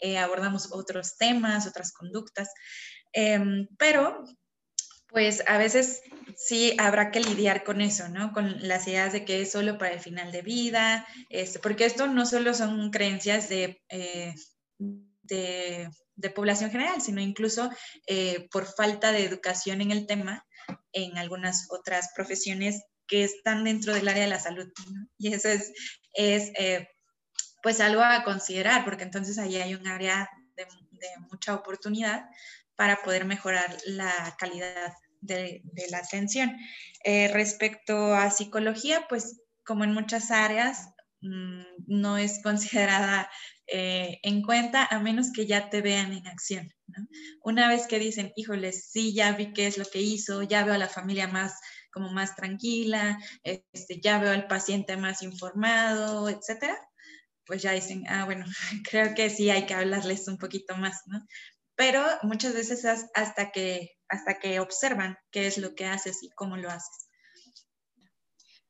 [0.00, 2.48] eh, abordamos otros temas, otras conductas,
[3.12, 4.24] em, pero
[5.08, 6.02] pues a veces
[6.36, 8.32] sí habrá que lidiar con eso, ¿no?
[8.32, 12.06] Con las ideas de que es solo para el final de vida, este, porque esto
[12.06, 14.34] no solo son creencias de, eh,
[16.20, 17.70] de población general, sino incluso
[18.06, 20.46] eh, por falta de educación en el tema
[20.92, 24.68] en algunas otras profesiones que están dentro del área de la salud.
[25.18, 25.72] Y eso es,
[26.12, 26.88] es eh,
[27.62, 30.66] pues algo a considerar, porque entonces ahí hay un área de,
[31.30, 32.28] mucha oportunidad
[32.76, 36.56] para poder mejorar la calidad de, la atención.
[37.04, 40.90] Eh, respecto a psicología, pues como en muchas áreas,
[41.22, 43.30] mm, no es considerada
[43.66, 46.70] eh, en cuenta a menos que ya te vean en acción.
[47.42, 50.74] Una vez que dicen, híjole, sí, ya vi qué es lo que hizo, ya veo
[50.74, 51.54] a la familia más
[51.92, 56.78] como más tranquila, este, ya veo al paciente más informado, etcétera,
[57.50, 58.44] pues ya dicen, ah, bueno,
[58.88, 61.20] creo que sí hay que hablarles un poquito más, ¿no?
[61.74, 66.56] Pero muchas veces hasta que, hasta que observan qué es lo que haces y cómo
[66.56, 67.08] lo haces.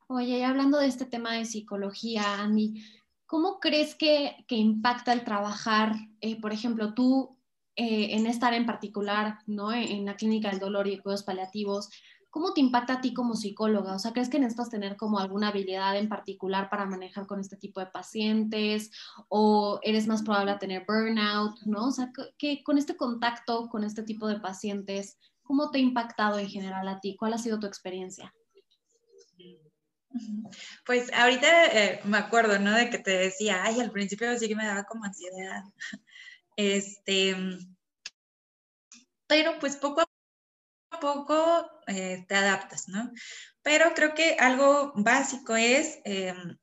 [0.07, 2.83] Oye, y hablando de este tema de psicología, Andy,
[3.31, 7.37] ¿Cómo crees que, impacta el trabajar, eh, por ejemplo, tú
[7.77, 9.71] eh, en esta área en particular, ¿no?
[9.71, 11.89] En la clínica del dolor y cuidados paliativos,
[12.31, 13.93] ¿cómo te impacta a ti como psicóloga?
[13.93, 17.57] O sea, ¿crees que necesitas tener como alguna habilidad en particular para manejar con este
[17.57, 18.89] tipo de pacientes?
[19.27, 21.87] ¿O eres más probable a tener burnout, ¿no?
[21.87, 26.39] O sea, que con este contacto con este tipo de pacientes, ¿cómo te ha impactado
[26.39, 27.15] en general a ti?
[27.15, 28.33] ¿Cuál ha sido tu experiencia?
[30.85, 32.73] Pues ahorita eh, me acuerdo, ¿no?
[32.73, 35.63] De que te decía, ay, al principio sí que me daba como ansiedad.
[36.57, 37.35] Este,
[39.27, 40.10] pero pues poco a
[41.01, 43.11] poco eh, te adaptas, ¿no?
[43.61, 46.57] Pero creo que algo básico es em,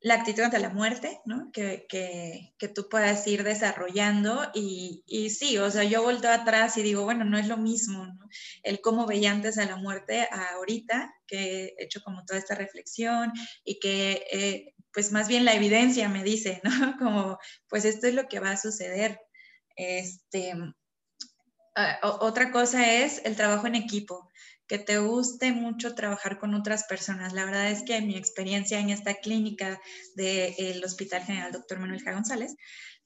[0.00, 1.50] la actitud ante la muerte, ¿no?
[1.52, 6.76] Que, que, que tú puedas ir desarrollando y, y, sí, o sea, yo vuelto atrás
[6.76, 8.28] y digo, bueno, no es lo mismo, ¿no?
[8.62, 12.54] El cómo veía antes a la muerte a ahorita, que he hecho como toda esta
[12.54, 13.32] reflexión
[13.64, 16.70] y que, eh, pues más bien la evidencia me dice, ¿no?
[16.98, 19.20] Como, pues esto es lo que va a suceder.
[19.76, 20.54] Este,
[21.78, 24.30] ah, otra cosa es el trabajo en equipo
[24.66, 27.32] que te guste mucho trabajar con otras personas.
[27.32, 29.80] La verdad es que mi experiencia en esta clínica
[30.14, 31.78] del Hospital General Dr.
[31.78, 32.12] Manuel J.
[32.12, 32.54] González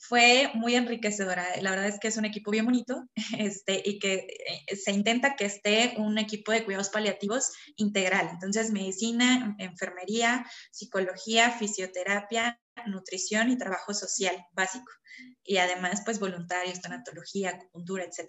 [0.02, 1.46] fue muy enriquecedora.
[1.60, 4.26] La verdad es que es un equipo bien bonito este, y que
[4.68, 8.28] eh, se intenta que esté un equipo de cuidados paliativos integral.
[8.32, 14.90] Entonces, medicina, enfermería, psicología, fisioterapia, nutrición y trabajo social básico.
[15.44, 18.28] Y además, pues voluntarios, tanatología, acupuntura, etc.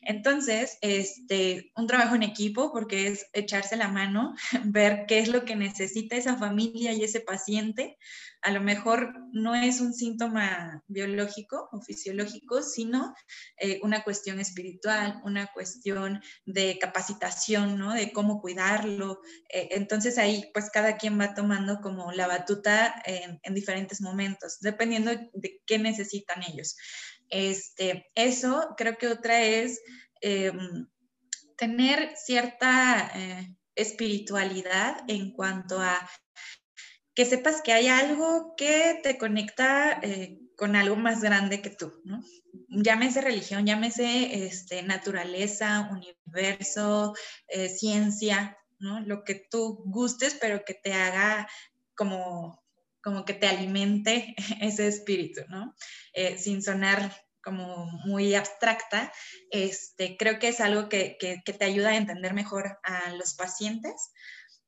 [0.00, 5.44] Entonces, este, un trabajo en equipo porque es echarse la mano, ver qué es lo
[5.44, 7.96] que necesita esa familia y ese paciente.
[8.42, 13.14] A lo mejor no es un síntoma biológico o fisiológico, sino
[13.56, 17.94] eh, una cuestión espiritual, una cuestión de capacitación, ¿no?
[17.94, 19.20] De cómo cuidarlo.
[19.48, 24.58] Eh, entonces ahí, pues cada quien va tomando como la batuta en, en diferentes momentos,
[24.60, 26.76] dependiendo de qué necesitan ellos.
[27.32, 29.80] Este, eso creo que otra es
[30.20, 30.86] em,
[31.56, 35.98] tener cierta eh, espiritualidad en cuanto a
[37.14, 42.00] que sepas que hay algo que te conecta eh, con algo más grande que tú,
[42.04, 42.22] ¿no?
[42.68, 47.14] Llámese religión, llámese este, naturaleza, universo,
[47.48, 48.56] eh, ciencia.
[48.78, 51.48] Lo que tú gustes, pero que te haga
[51.94, 52.62] como
[53.02, 55.42] como que te alimente ese espíritu.
[56.14, 59.12] Eh, sin sonar como muy abstracta,
[59.50, 64.12] este, creo que es algo que, te ayuda a entender mejor a los pacientes.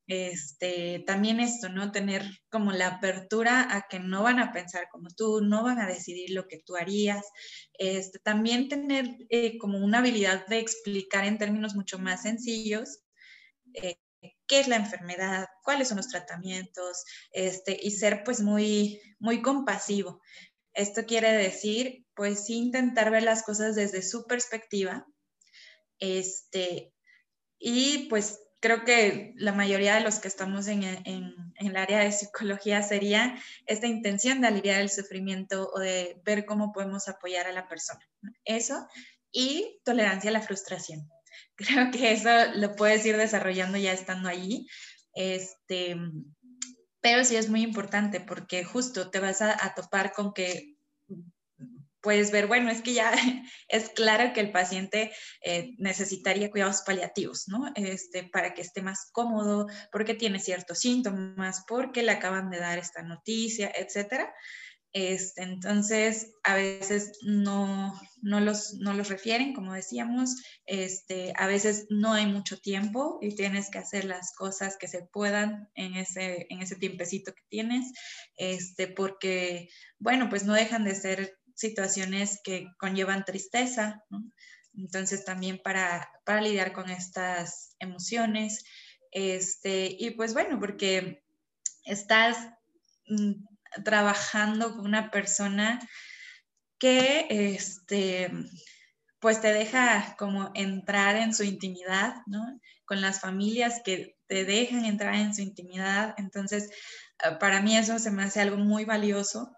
[0.07, 1.91] Este, también esto, ¿no?
[1.91, 5.87] Tener como la apertura a que no van a pensar como tú, no van a
[5.87, 7.25] decidir lo que tú harías.
[7.73, 12.99] Este, también tener eh, como una habilidad de explicar en términos mucho más sencillos
[13.73, 13.97] eh,
[14.47, 20.21] qué es la enfermedad, cuáles son los tratamientos, este, y ser pues muy, muy compasivo.
[20.73, 25.05] Esto quiere decir, pues intentar ver las cosas desde su perspectiva,
[25.99, 26.93] este,
[27.59, 31.99] y pues creo que la mayoría de los que estamos en, en, en, el área
[31.99, 37.45] de psicología sería esta intención de aliviar el sufrimiento o de ver cómo podemos apoyar
[37.45, 37.99] a la persona.
[38.43, 38.87] Eso
[39.31, 41.07] y tolerancia a la frustración.
[41.55, 44.67] Creo que eso lo puedes ir desarrollando ya estando allí.
[45.13, 45.95] Este,
[47.01, 50.74] pero sí es muy importante porque justo te vas a, topar con que
[52.05, 53.11] puedes ver, bueno, es que ya
[53.67, 57.71] es claro que el paciente eh, necesitaría cuidados paliativos, ¿no?
[57.75, 62.77] Este, para que esté más cómodo, porque tiene ciertos síntomas, porque le acaban de dar
[62.77, 64.31] esta noticia, etcétera.
[64.93, 70.35] Este, entonces, a veces no, no, los, no los refieren, como decíamos,
[70.67, 75.01] este, a veces no hay mucho tiempo y tienes que hacer las cosas que se
[75.01, 77.91] puedan en ese, en ese tiempecito que tienes,
[78.37, 84.03] este, porque, bueno, pues no dejan de ser situaciones que conllevan tristeza.
[84.73, 88.63] Entonces, también para, para lidiar con estas emociones,
[89.11, 91.23] este, y pues bueno, porque
[91.85, 92.37] estás
[93.07, 95.79] mm, trabajando con una persona
[96.77, 98.29] que este,
[99.19, 102.59] pues te deja como entrar en su intimidad, ¿no?
[102.85, 106.13] Con las familias que te dejan entrar en su intimidad.
[106.17, 106.69] Entonces,
[107.23, 109.55] ah, para mí eso se me hace algo muy valioso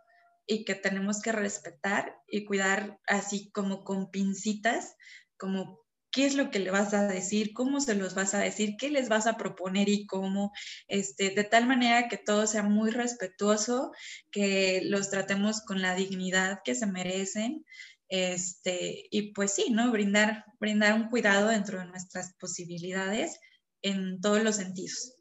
[0.47, 4.95] y que tenemos que respetar y cuidar así como con pincitas,
[5.37, 8.75] como qué es lo que le vas a decir, cómo se los vas a decir,
[8.79, 10.51] qué les vas a proponer y cómo,
[10.87, 13.91] este, de tal manera que todo sea muy respetuoso,
[14.31, 17.65] que los tratemos con la dignidad que se merecen.
[18.09, 19.91] Este, y pues sí, ¿no?
[19.91, 23.37] Brindar, brindar un cuidado dentro de nuestras posibilidades
[23.81, 25.16] en todos los sentidos.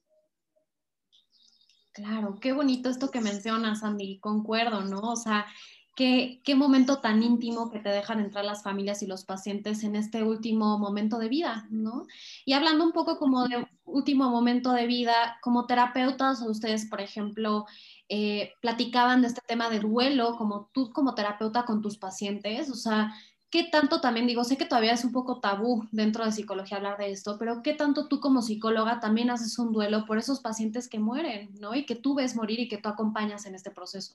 [1.96, 5.00] Claro, qué bonito esto que mencionas, Andy, concuerdo, ¿no?
[5.00, 5.46] O sea,
[5.94, 9.96] qué, qué momento tan íntimo que te dejan entrar las familias y los pacientes en
[9.96, 12.06] este último momento de vida, ¿no?
[12.44, 17.64] Y hablando un poco como de último momento de vida, como terapeutas, ustedes, por ejemplo,
[18.10, 22.74] eh, platicaban de este tema de duelo, como tú como terapeuta con tus pacientes, o
[22.74, 23.14] sea,
[23.50, 26.98] ¿qué tanto también digo, sé que todavía es un poco tabú dentro de psicología hablar
[26.98, 30.88] de esto, pero qué tanto tú como psicóloga también haces un duelo por esos pacientes
[30.88, 31.74] que mueren, ¿no?
[31.74, 34.14] Y que tú ves morir y que tú acompañas en este proceso.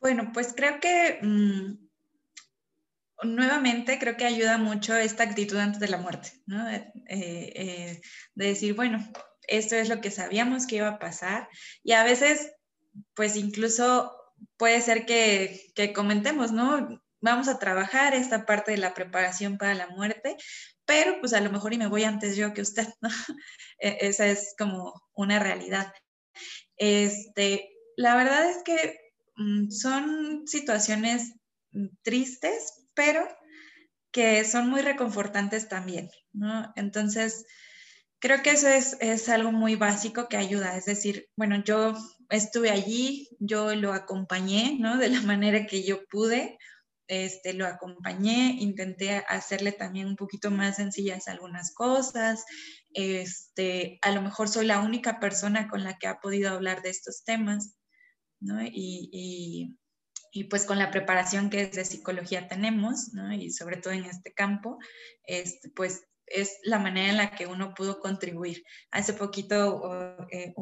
[0.00, 1.88] Bueno, pues creo que mm,
[3.28, 6.68] nuevamente creo que ayuda mucho esta actitud antes de la muerte, ¿no?
[6.68, 8.00] Eh, eh,
[8.34, 8.98] de decir, bueno,
[9.46, 11.48] esto es lo que sabíamos que iba a pasar
[11.84, 12.52] y a veces,
[13.14, 14.21] pues incluso
[14.56, 17.00] puede ser que, comentemos, ¿no?
[17.20, 20.36] Vamos a trabajar esta parte de la preparación para la muerte,
[20.84, 23.08] pero pues a lo mejor y me voy antes yo que usted, ¿no?
[23.78, 25.92] E, esa es como una realidad.
[26.76, 28.98] Este, la verdad es que
[29.36, 31.32] mm, son situaciones
[32.02, 33.26] tristes, pero
[34.12, 36.72] que son muy reconfortantes también, ¿no?
[36.76, 37.46] Entonces,
[38.22, 41.94] Creo que eso es, algo muy básico que ayuda, es decir, bueno, yo
[42.32, 44.96] estuve allí, yo lo acompañé, ¿no?
[44.96, 46.58] De la manera que yo pude,
[47.06, 52.44] este, lo acompañé, intenté hacerle también un poquito más sencillas algunas cosas,
[52.94, 56.88] este, a lo mejor soy la única persona con la que ha podido hablar de
[56.88, 57.76] estos temas,
[58.40, 58.62] ¿no?
[58.64, 59.76] Y,
[60.32, 63.30] y, pues con la preparación que de psicología tenemos, ¿no?
[63.34, 64.78] Y sobre todo en este campo,
[65.24, 68.64] este, pues es la manera en la que uno pudo contribuir.
[68.90, 70.54] Hace poquito eh,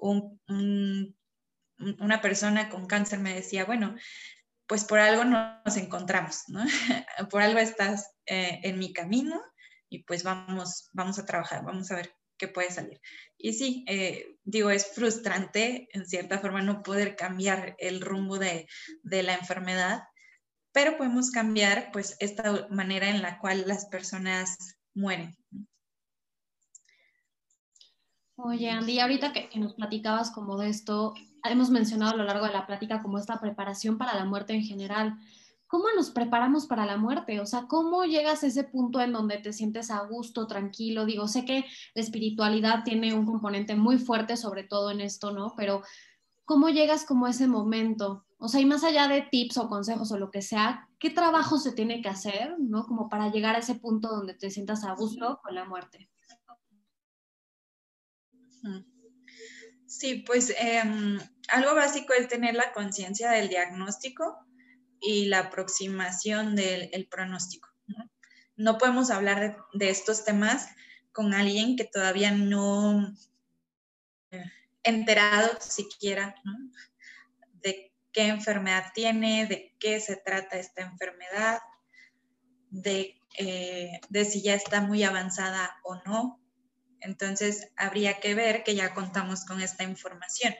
[0.00, 1.14] una
[2.20, 3.96] persona con cáncer me decía, bueno,
[4.66, 6.64] pues por algo nos encontramos, ¿no?
[7.30, 9.42] por algo estás eh, en mi camino
[9.88, 13.00] y pues vamos, vamos a trabajar, vamos a ver qué puede salir.
[13.36, 18.68] Y sí, eh, digo, es frustrante en cierta forma no poder cambiar el rumbo de,
[19.02, 20.04] de la enfermedad,
[20.72, 25.36] pero podemos cambiar pues esta manera en la cual las personas mueren.
[28.42, 31.12] Oye, Andy, ahorita que, nos platicabas como de esto,
[31.44, 34.62] hemos mencionado a lo largo de la plática como esta preparación para la muerte en
[34.62, 35.18] general.
[35.66, 37.38] ¿Cómo nos preparamos para la muerte?
[37.40, 41.04] O sea, ¿cómo llegas a ese punto en donde te sientes a gusto, tranquilo?
[41.04, 45.52] Digo, sé que la espiritualidad tiene un componente muy fuerte, sobre todo en esto, ¿no?
[45.54, 45.82] Pero
[46.46, 48.24] ¿cómo llegas como a ese momento?
[48.38, 51.58] O sea, y más allá de tips o consejos o lo que sea, ¿qué trabajo
[51.58, 52.84] se tiene que hacer, ¿no?
[52.84, 56.08] Como para llegar a ese punto donde te sientas a gusto con la muerte.
[59.86, 64.38] Sí, pues em, algo básico es tener la conciencia del diagnóstico
[65.00, 67.68] y la aproximación del pronóstico.
[68.56, 68.76] ¿no?
[68.76, 70.68] podemos hablar de, de, estos temas
[71.12, 73.14] con alguien que todavía no
[74.30, 74.44] eh,
[74.84, 76.52] enterado siquiera ¿no?
[78.12, 81.60] qué enfermedad tiene, de qué se trata esta enfermedad,
[83.38, 86.39] eh, de, si ya está muy avanzada o no.
[87.00, 90.54] Entonces, habría que ver que ya contamos con esta información.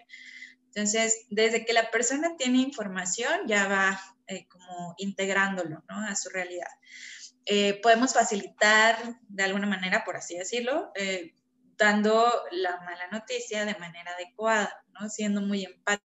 [0.67, 6.07] Entonces, desde que la persona tiene información, ya va eh, como integrándolo ¿no?
[6.07, 6.71] a su realidad.
[7.45, 10.93] Eh, podemos facilitar de alguna manera, por así decirlo,
[11.77, 15.09] dando la mala noticia de manera adecuada, ¿no?
[15.09, 16.11] siendo muy empático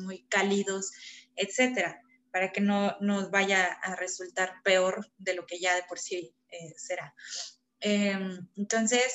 [0.00, 0.92] muy cálidos,
[1.36, 2.00] etcétera,
[2.32, 6.34] para que no nos vaya a resultar peor de lo que ya de por sí
[6.48, 7.14] eh, será.
[7.80, 9.14] Em, entonces,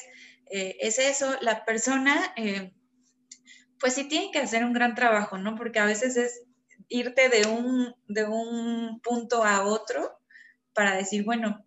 [0.50, 2.74] eh, es eso, la persona, eh,
[3.80, 5.56] pues sí tiene que hacer un gran trabajo, ¿no?
[5.56, 6.42] Porque a veces es
[6.88, 10.20] irte de un, de un punto a otro
[10.74, 11.66] para decir, bueno,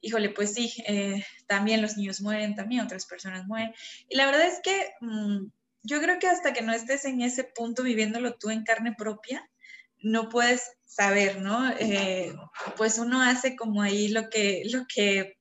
[0.00, 0.72] híjole, pues sí,
[1.46, 3.72] también los niños mueren, también otras personas mueren.
[4.08, 5.46] Y la verdad es que mm,
[5.82, 9.48] yo creo que hasta que no estés en ese punto viviéndolo tú en carne propia,
[10.02, 11.70] no puedes saber, ¿no?
[11.78, 12.34] Eh,
[12.76, 15.38] pues uno hace como ahí lo que, lo que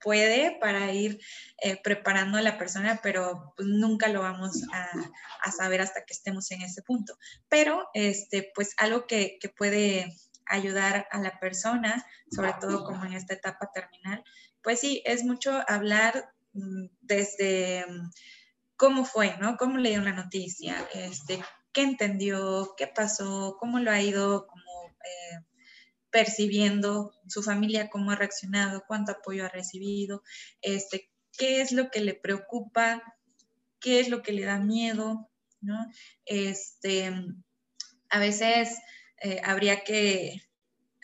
[0.00, 1.20] puede para ir
[1.58, 6.50] eh, preparando a la persona, pero pues, nunca lo vamos a, saber hasta que estemos
[6.50, 7.18] en ese punto.
[7.48, 10.14] Pero, este, pues algo que, que puede
[10.46, 14.22] ayudar a la persona, sobre todo como en esta etapa terminal,
[14.62, 17.86] pues sí, es mucho hablar mm, desde
[18.76, 19.56] cómo fue, ¿no?
[19.56, 20.76] ¿Cómo le dio la noticia?
[20.94, 21.42] Este,
[21.72, 22.74] ¿Qué entendió?
[22.76, 23.56] ¿Qué pasó?
[23.58, 24.62] ¿Cómo lo ha ido como
[25.04, 25.44] eh,
[26.16, 27.12] percibiendo?
[27.28, 28.84] ¿Su familia cómo ha reaccionado?
[28.88, 30.22] ¿Cuánto apoyo ha recibido?
[30.62, 33.02] Este, ¿Qué es lo que le preocupa?
[33.80, 35.28] ¿Qué es lo que le da miedo?
[35.60, 35.76] ¿no?
[36.24, 37.12] Este,
[38.08, 38.78] a veces
[39.20, 40.40] eh, habría, que,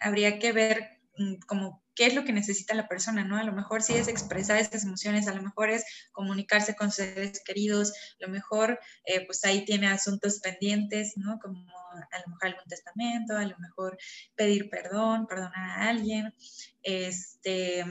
[0.00, 1.01] habría que ver
[1.46, 3.36] como qué es lo que necesita la persona, ¿no?
[3.36, 7.42] A lo mejor sí es expresar estas emociones, a lo mejor es comunicarse con seres
[7.44, 11.38] queridos, a lo mejor eh, pues ahí tiene asuntos pendientes, ¿no?
[11.38, 13.98] Como a lo mejor algún testamento, a lo mejor
[14.34, 16.34] pedir perdón, perdonar a alguien,
[16.82, 17.84] este,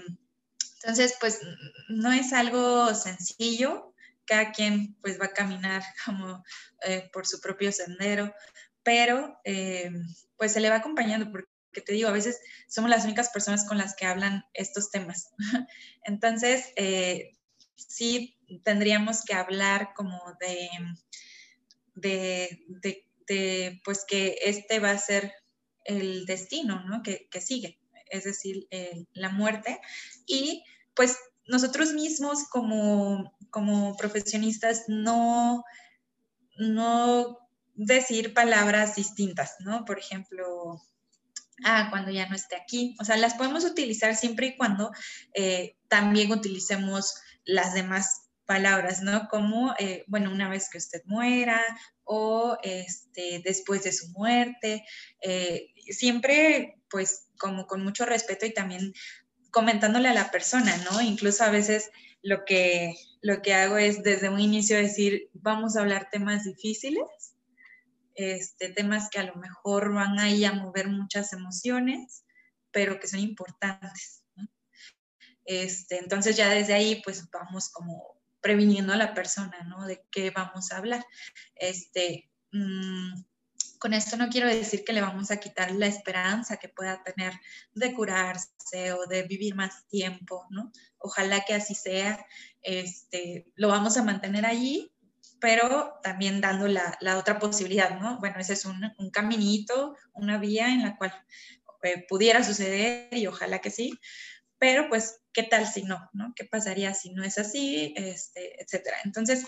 [0.75, 1.41] entonces pues
[1.89, 3.93] no es algo sencillo,
[4.25, 6.43] cada quien pues va a caminar como
[6.85, 8.33] eh, por su propio sendero,
[8.83, 9.91] pero eh,
[10.37, 13.77] pues se le va acompañando porque te digo, a veces somos las únicas personas con
[13.77, 15.29] las que hablan estos temas.
[16.03, 17.37] Entonces, eh,
[17.75, 20.69] sí tendríamos que hablar como de,
[21.95, 25.31] de, pues que este va a ser
[25.85, 27.01] el destino, ¿no?
[27.01, 28.67] Que, sigue, es decir,
[29.13, 29.79] la muerte.
[30.25, 31.17] Y pues
[31.47, 35.63] nosotros mismos como, como profesionistas no,
[36.57, 37.37] no
[37.73, 39.85] decir palabras distintas, ¿no?
[39.85, 40.81] Por ejemplo,
[41.63, 42.95] ah, cuando ya no esté aquí.
[42.99, 44.91] O sea, las podemos utilizar siempre y cuando
[45.33, 49.27] eh, también utilicemos las demás palabras, ¿no?
[49.29, 51.61] Como, eh, bueno, una vez que usted muera
[52.03, 54.83] o este, después de su muerte.
[55.21, 58.93] Eh, siempre, pues, como con mucho respeto y también
[59.51, 61.01] comentándole a la persona, ¿no?
[61.01, 61.89] Incluso a veces
[62.21, 67.03] lo que, lo que hago es desde un inicio decir, vamos a hablar temas difíciles,
[68.15, 72.23] este, temas que a lo mejor van ahí a mover muchas emociones,
[72.71, 74.23] pero que son importantes.
[75.45, 79.85] Este, entonces ya desde ahí pues vamos como previniendo a la persona, ¿no?
[79.85, 81.05] De qué vamos a hablar.
[81.55, 83.23] Este, mm,
[83.79, 87.33] con esto no quiero decir que le vamos a quitar la esperanza que pueda tener
[87.73, 90.71] de curarse o de vivir más tiempo, ¿no?
[90.99, 92.23] Ojalá que así sea.
[92.61, 94.93] Este, lo vamos a mantener allí,
[95.41, 98.19] pero también dando la, otra posibilidad, ¿no?
[98.19, 101.11] Bueno, ese es un, caminito, una vía en la cual
[101.81, 103.99] eh, pudiera suceder y ojalá que sí,
[104.59, 106.31] pero pues, ¿qué tal si no, no?
[106.35, 108.97] ¿Qué pasaría si no es así, este, etcétera?
[109.03, 109.47] Entonces,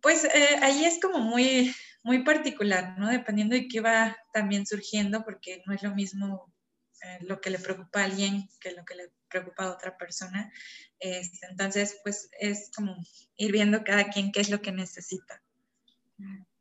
[0.00, 3.08] pues eh, ahí es como muy, muy particular, ¿no?
[3.08, 6.51] Dependiendo de qué va también surgiendo, porque no es lo mismo
[7.02, 10.52] eh, lo que le preocupa a alguien que lo que le preocupa a otra persona.
[11.00, 12.96] Este, entonces, pues es como
[13.36, 15.42] ir viendo cada quien qué es lo que necesita.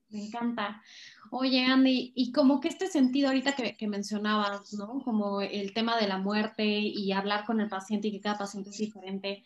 [0.10, 0.82] Me encanta.
[1.30, 5.02] Oye, Andy, y como que este sentido ahorita que, que, mencionabas, ¿no?
[5.04, 8.72] Como el tema de la muerte y hablar con el paciente y que cada paciente
[8.72, 9.44] es diferente,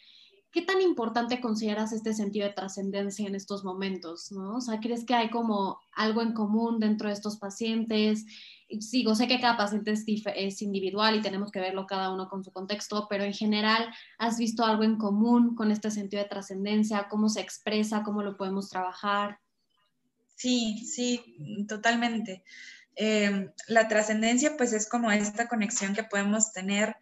[0.56, 4.56] ¿qué tan importante consideras este sentido de trascendencia en estos momentos, ¿no?
[4.56, 8.26] O sea, ¿crees que hay como algo en común dentro de estos pacientes?
[8.80, 12.52] Sigo, sé que cada paciente es, individual y tenemos que verlo cada uno con su
[12.52, 17.08] contexto, pero en general, ¿has visto algo en común con este sentido de trascendencia?
[17.10, 18.04] ¿Cómo se expresa?
[18.04, 19.40] ¿Cómo lo podemos trabajar?
[20.36, 22.44] Sí, sí, totalmente.
[22.96, 26.96] Eh, la trascendencia pues es como esta conexión que podemos tener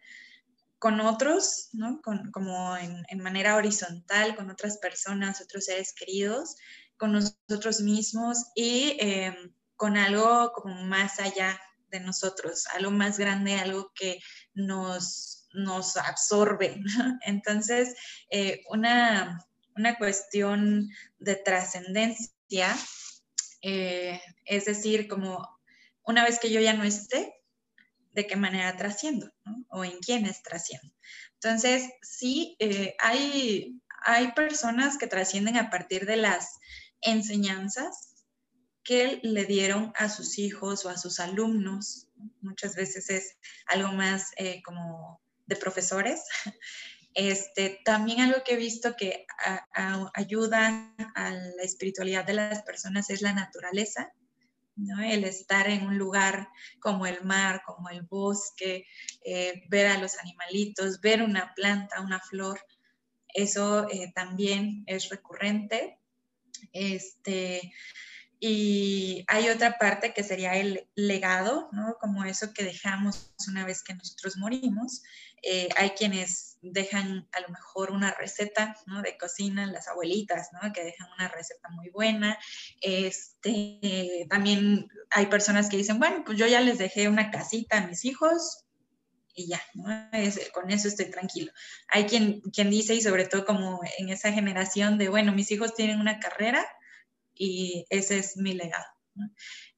[0.78, 2.02] con otros, ¿no?
[2.02, 6.56] como en, manera horizontal, con otras personas, otros seres queridos,
[6.98, 9.34] con nosotros mismos y eh,
[9.76, 11.60] con algo como más allá
[11.90, 14.20] de nosotros, algo más grande, algo que
[14.52, 16.80] nos, nos absorbe.
[17.22, 17.94] Entonces,
[18.30, 19.46] eh, una,
[19.98, 22.76] cuestión de trascendencia,
[23.62, 25.48] eh, es decir, como
[26.04, 27.32] una vez que yo ya no esté,
[28.12, 29.32] de qué manera trasciendo,
[29.68, 30.94] O en quiénes trasciendo.
[31.34, 36.60] Entonces, sí, eh, hay, hay personas que trascienden a partir de las
[37.00, 38.13] enseñanzas
[38.84, 42.08] que le dieron a sus hijos o a sus alumnos.
[42.40, 46.22] Muchas veces es algo más eh, como de profesores.
[47.16, 49.24] Este, también algo que he visto que
[50.14, 54.12] ayuda a la espiritualidad de las personas es la naturaleza,
[54.74, 55.00] ¿no?
[55.00, 56.48] el estar en un lugar
[56.80, 58.88] como el mar, como el bosque,
[59.24, 62.58] eh, ver a los animalitos, ver una planta, una flor,
[63.34, 65.98] eso eh, también es recurrente.
[66.72, 67.72] Este,
[68.46, 71.96] y hay otra parte que sería el legado, ¿no?
[71.98, 75.02] Como eso que dejamos una vez que nosotros morimos.
[75.42, 79.00] Eh, hay quienes dejan a lo mejor una receta, ¿no?
[79.00, 80.74] De cocina, las abuelitas, ¿no?
[80.74, 82.38] Que dejan una receta muy buena.
[82.82, 87.86] Este, también hay personas que dicen, bueno, pues yo ya les dejé una casita a
[87.86, 88.66] mis hijos,
[89.34, 89.84] y ya, ¿no?
[90.52, 91.50] con eso estoy tranquilo.
[91.88, 95.74] Hay quien, quien dice, y sobre todo como en esa generación de, bueno, mis hijos
[95.74, 96.64] tienen una carrera,
[97.34, 98.86] y ese es mi legado.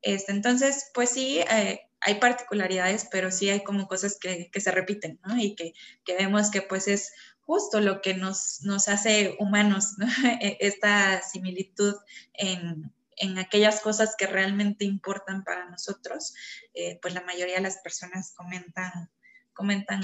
[0.03, 5.21] Este, entonces, pues sí, eh, hay particularidades, pero sí hay como cosas que, se repiten,
[5.25, 5.37] ¿no?
[5.41, 5.75] Y que,
[6.19, 9.95] vemos que pues es justo lo que nos, nos hace humanos,
[10.41, 11.95] e, Esta similitud
[12.35, 12.93] en,
[13.39, 16.35] aquellas cosas que realmente importan para nosotros,
[16.75, 19.11] eh, pues la mayoría de las personas comentan,
[19.55, 20.03] comentan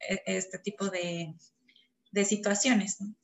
[0.00, 1.34] eh, este tipo de,
[2.12, 3.14] de situaciones, ¿no?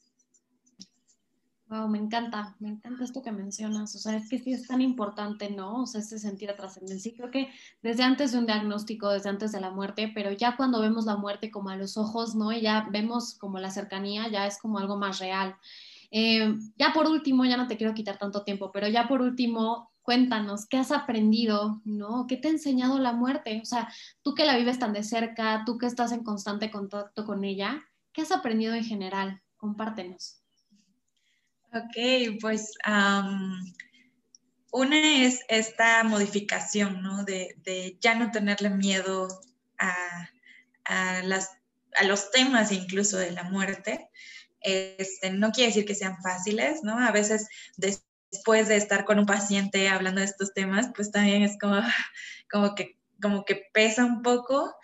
[1.73, 3.95] Wow, me encanta, me encanta esto que mencionas.
[3.95, 5.85] O sea, es que sí es tan importante, ¿no?
[5.85, 7.15] O sea, ese sentido de trascendencia.
[7.17, 7.49] Creo que
[7.83, 11.17] desde antes de un diagnóstico, desde antes de la muerte, pero ya cuando vemos la
[11.17, 12.53] muerte como a los ojos, ¿no?
[12.53, 15.57] Y ya vemos como la cercanía, ya es como algo más real.
[16.11, 19.93] Eh, ya por último, ya no te quiero quitar tanto tiempo, pero ya por último,
[20.03, 21.81] cuéntanos, ¿qué has aprendido?
[21.87, 22.27] ¿No?
[22.27, 23.61] ¿Qué te ha enseñado la muerte?
[23.63, 23.89] O sea,
[24.21, 27.83] tú que la vives tan de cerca, tú que estás en constante contacto con ella,
[28.13, 29.41] ¿qué has aprendido en general?
[29.57, 30.42] Compártenos.
[31.75, 32.75] Ok, pues
[34.73, 37.25] una es esta modificación, ¿no?
[37.25, 39.29] De, ya no tenerle miedo
[39.79, 40.29] a,
[41.25, 41.51] las,
[41.99, 44.11] a los temas incluso de la muerte.
[44.61, 46.99] Este, no quiere decir que sean fáciles, ¿no?
[46.99, 51.59] A veces después de estar con un paciente hablando de estos temas, pues también es
[51.59, 51.81] como,
[52.51, 54.75] como, que, como que pesa un poco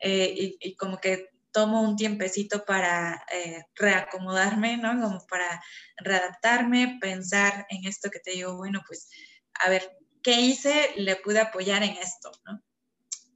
[0.00, 1.28] eh, y, como que
[1.58, 4.90] tomo un tiempecito para eh, reacomodarme, ¿no?
[5.00, 5.60] Como para
[5.96, 9.10] readaptarme, pensar en esto que te digo, bueno, pues,
[9.54, 9.90] a ver,
[10.22, 10.92] ¿qué hice?
[10.98, 12.62] Le pude apoyar en esto, ¿no?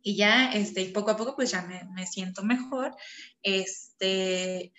[0.03, 2.95] Y ya, este, poco a poco, pues ya me, me siento mejor.
[3.43, 4.73] Este,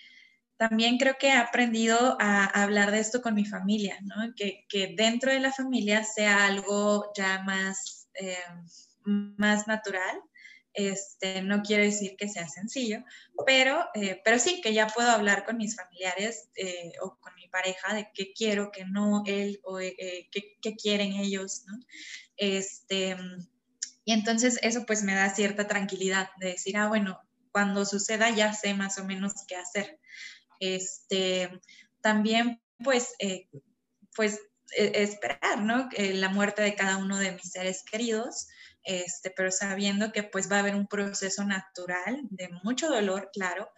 [0.56, 4.32] también creo que he aprendido a, hablar de esto con mi familia, ¿no?
[4.34, 8.38] Que, que, dentro de la familia sea algo ya más, eh,
[9.04, 10.18] más natural
[10.74, 13.04] este, no quiere decir que sea sencillo,
[13.46, 17.48] pero, eh, pero sí que ya puedo hablar con mis familiares eh, o con mi
[17.48, 21.78] pareja de qué quiero, qué no, él o eh, qué, quieren ellos, ¿no?
[22.36, 23.16] Este,
[24.04, 27.20] y entonces eso pues me da cierta tranquilidad de decir, ah, bueno,
[27.52, 30.00] cuando suceda ya sé más o menos qué hacer.
[30.58, 31.50] Este,
[32.00, 33.14] también pues,
[34.16, 34.40] pues
[34.76, 35.88] e, esperar, ¿no?
[35.96, 38.48] la muerte de cada uno de mis seres queridos,
[38.84, 43.70] este, pero sabiendo que pues va a haber un proceso natural de mucho dolor, claro,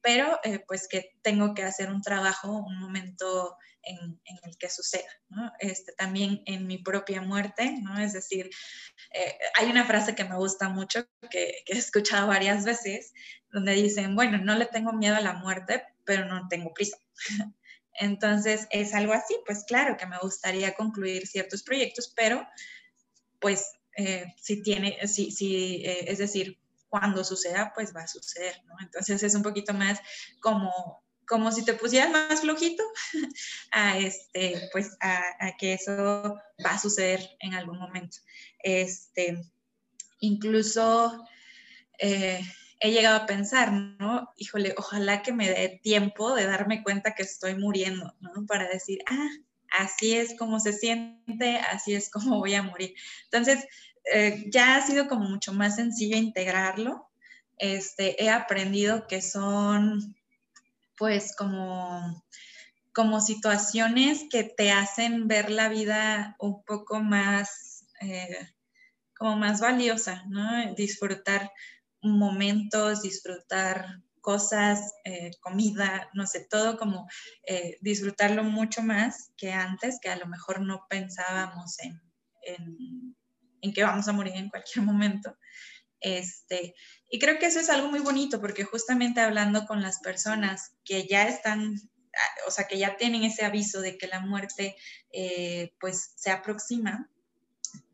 [0.00, 5.08] pero eh, pues que tengo que hacer un trabajo, un momento en, el que suceda,
[5.28, 5.52] ¿no?
[5.58, 7.98] Este, también en mi propia muerte, ¿no?
[7.98, 8.50] Es decir,
[9.12, 13.12] eh, hay una frase que me gusta mucho, que, que, he escuchado varias veces,
[13.50, 16.98] donde dicen, bueno, no le tengo miedo a la muerte, pero no tengo prisa.
[17.94, 22.46] Entonces, es algo así, pues claro que me gustaría concluir ciertos proyectos, pero
[23.40, 28.54] pues eh, si tiene, si, si eh, es decir, cuando suceda, pues va a suceder,
[28.66, 28.74] ¿no?
[28.80, 29.98] Entonces es un poquito más
[30.40, 32.84] como, como si te pusieras más flojito
[33.72, 38.18] a, este, pues a, que eso va a suceder en algún momento.
[38.60, 39.42] Este,
[40.20, 41.26] incluso
[41.98, 42.40] eh,
[42.80, 44.30] he llegado a pensar, ¿no?
[44.36, 48.46] Híjole, ojalá que me dé tiempo de darme cuenta que estoy muriendo, ¿no?
[48.46, 49.30] Para decir, ah,
[49.78, 52.94] así es como se siente, así es como voy a morir.
[53.24, 53.66] Entonces,
[54.12, 57.08] eh, ya ha sido como mucho más sencillo integrarlo.
[57.56, 60.16] Este, he aprendido que son,
[60.98, 62.24] pues, como,
[62.92, 68.48] como situaciones que te hacen ver la vida un poco más, eh,
[69.16, 70.74] como más valiosa, ¿no?
[70.74, 71.50] Disfrutar
[72.02, 77.06] momentos, disfrutar cosas, eh, comida, no sé, todo como
[77.46, 82.00] eh, disfrutarlo mucho más que antes, que a lo mejor no pensábamos en,
[83.60, 85.36] en, que vamos a morir en cualquier momento.
[86.00, 86.74] Este,
[87.10, 91.06] y creo que eso es algo muy bonito porque justamente hablando con las personas que
[91.06, 91.74] ya están,
[92.46, 94.74] o sea, que ya tienen ese aviso de que la muerte
[95.12, 97.10] eh, pues se aproxima,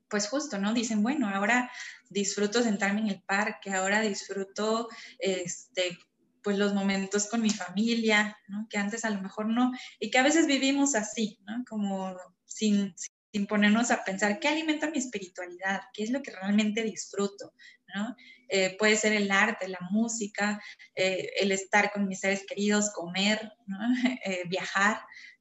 [0.08, 0.74] pues justo, ¿no?
[0.74, 1.72] Dicen, bueno, ahora
[2.08, 5.98] disfruto sentarme en el parque, ahora disfruto este,
[6.42, 8.66] pues los momentos con mi familia, ¿no?
[8.68, 11.64] Que antes a lo mejor no, y que a veces vivimos así, ¿no?
[11.68, 12.94] Como sin,
[13.32, 17.54] sin ponernos a pensar qué alimenta mi espiritualidad, qué es lo que realmente disfruto,
[17.94, 18.16] ¿no?
[18.48, 20.60] Eh, puede ser el arte, la música,
[20.94, 23.78] eh, el estar con mis seres queridos, comer, ¿no?
[24.24, 25.00] eh, viajar.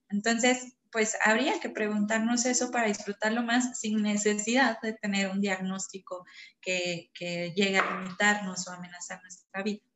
[0.10, 6.26] Entonces, pues habría que preguntarnos eso para disfrutarlo más sin necesidad de tener un diagnóstico
[6.62, 9.89] que, que llegue a limitarnos o amenazar nuestra vida.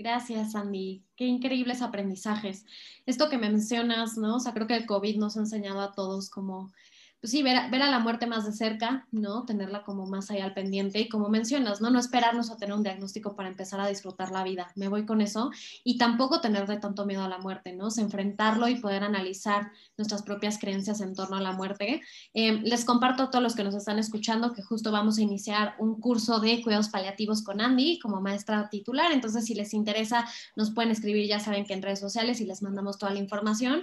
[0.00, 1.04] Gracias, Andy.
[1.14, 2.64] Qué increíbles aprendizajes.
[3.04, 4.36] Esto que me mencionas, ¿no?
[4.36, 6.72] O sea, creo que el COVID nos ha enseñado a todos como
[7.20, 9.44] pues sí, ver a, la muerte más de cerca, ¿no?
[9.44, 11.90] Tenerla como más allá al pendiente y como mencionas, ¿no?
[11.90, 14.72] No esperarnos a tener un diagnóstico para empezar a disfrutar la vida.
[14.74, 15.50] Me voy con eso
[15.84, 17.88] y tampoco tenerle tanto miedo a la muerte, ¿no?
[18.00, 22.00] enfrentarlo y poder analizar nuestras propias creencias en torno a la muerte.
[22.32, 25.74] Eh, les comparto a todos los que nos están escuchando que justo vamos a iniciar
[25.78, 30.70] un curso de cuidados paliativos con Andy como maestra titular, entonces si les interesa nos
[30.70, 33.82] pueden escribir, ya saben que en redes sociales y les mandamos toda la información.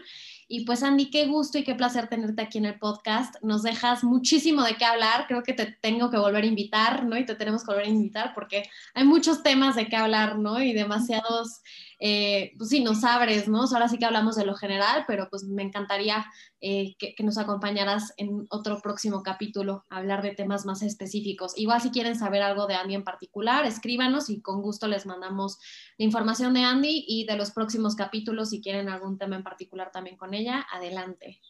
[0.50, 3.36] Y pues Andy, qué gusto y qué placer tenerte aquí en el podcast.
[3.42, 5.26] Nos dejas muchísimo de qué hablar.
[5.28, 7.18] Creo que te tengo que volver a invitar, ¿no?
[7.18, 10.62] Y te tenemos que volver a invitar porque hay muchos temas de qué hablar, ¿no?
[10.62, 11.62] Y demasiados
[12.00, 13.64] eh, pues sí, nos abres, ¿no?
[13.64, 16.26] Ahora sí que hablamos de lo general, pero pues me encantaría
[16.62, 21.54] eh, que, nos acompañaras en otro próximo capítulo a hablar de temas más específicos.
[21.58, 25.58] Igual si quieren saber algo de Andy en particular, escríbanos y con gusto les mandamos
[25.98, 29.92] la información de Andy y de los próximos capítulos si quieren algún tema en particular
[29.92, 31.42] también con ella, adelante.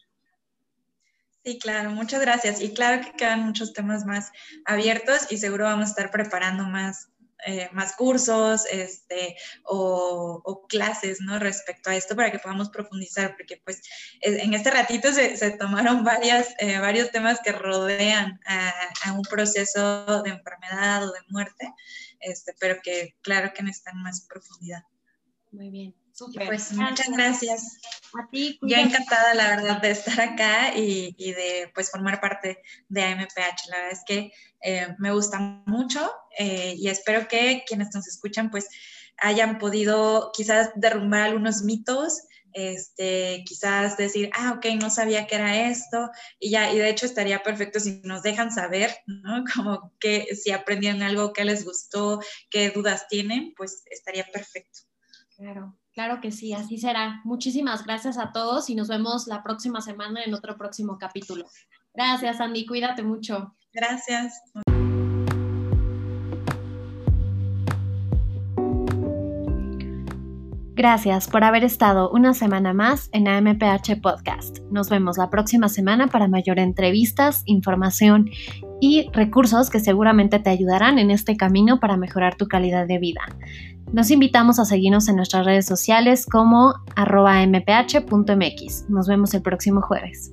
[1.44, 2.60] Sí, claro, muchas gracias.
[2.60, 4.32] Y claro que quedan muchos temas más
[4.64, 7.08] abiertos y seguro vamos a estar preparando más,
[7.46, 11.38] eh, más cursos este, o, clases ¿no?
[11.38, 13.80] respecto a esto para que podamos profundizar, porque pues
[14.20, 20.30] en este ratito se, tomaron varias, eh, varios temas que rodean a, un proceso de
[20.30, 21.72] enfermedad o de muerte,
[22.20, 24.82] este, pero que claro que necesitan más profundidad.
[25.50, 25.94] Muy bien.
[26.46, 27.78] Pues muchas gracias.
[28.14, 28.58] A ti.
[28.62, 33.68] Yo encantada, la verdad, de estar acá y, de pues formar parte de AMPH.
[33.68, 38.50] La verdad es que eh, me gusta mucho eh, y espero que quienes nos escuchan
[38.50, 38.68] pues
[39.18, 45.68] hayan podido quizás derrumbar algunos mitos, este, quizás decir, ah, ok, no sabía que era
[45.68, 49.44] esto, y ya, y de hecho estaría perfecto si nos dejan saber, ¿no?
[49.54, 54.80] Como que si aprendieron algo, que les gustó, qué dudas tienen, pues estaría perfecto.
[55.36, 55.76] Claro.
[55.98, 57.20] Claro que sí, así será.
[57.24, 61.46] Muchísimas gracias a todos y nos vemos la próxima semana en otro próximo capítulo.
[61.92, 62.66] Gracias, Andy.
[62.66, 63.56] Cuídate mucho.
[63.72, 64.40] Gracias.
[70.76, 74.60] Gracias por haber estado una semana más en AMPH Podcast.
[74.70, 78.30] Nos vemos la próxima semana para mayor entrevistas, información
[78.80, 83.22] y recursos que seguramente te ayudarán en este camino para mejorar tu calidad de vida.
[83.92, 88.90] Nos invitamos a seguirnos en nuestras redes sociales como arroba mph.mx.
[88.90, 90.30] Nos vemos el próximo jueves.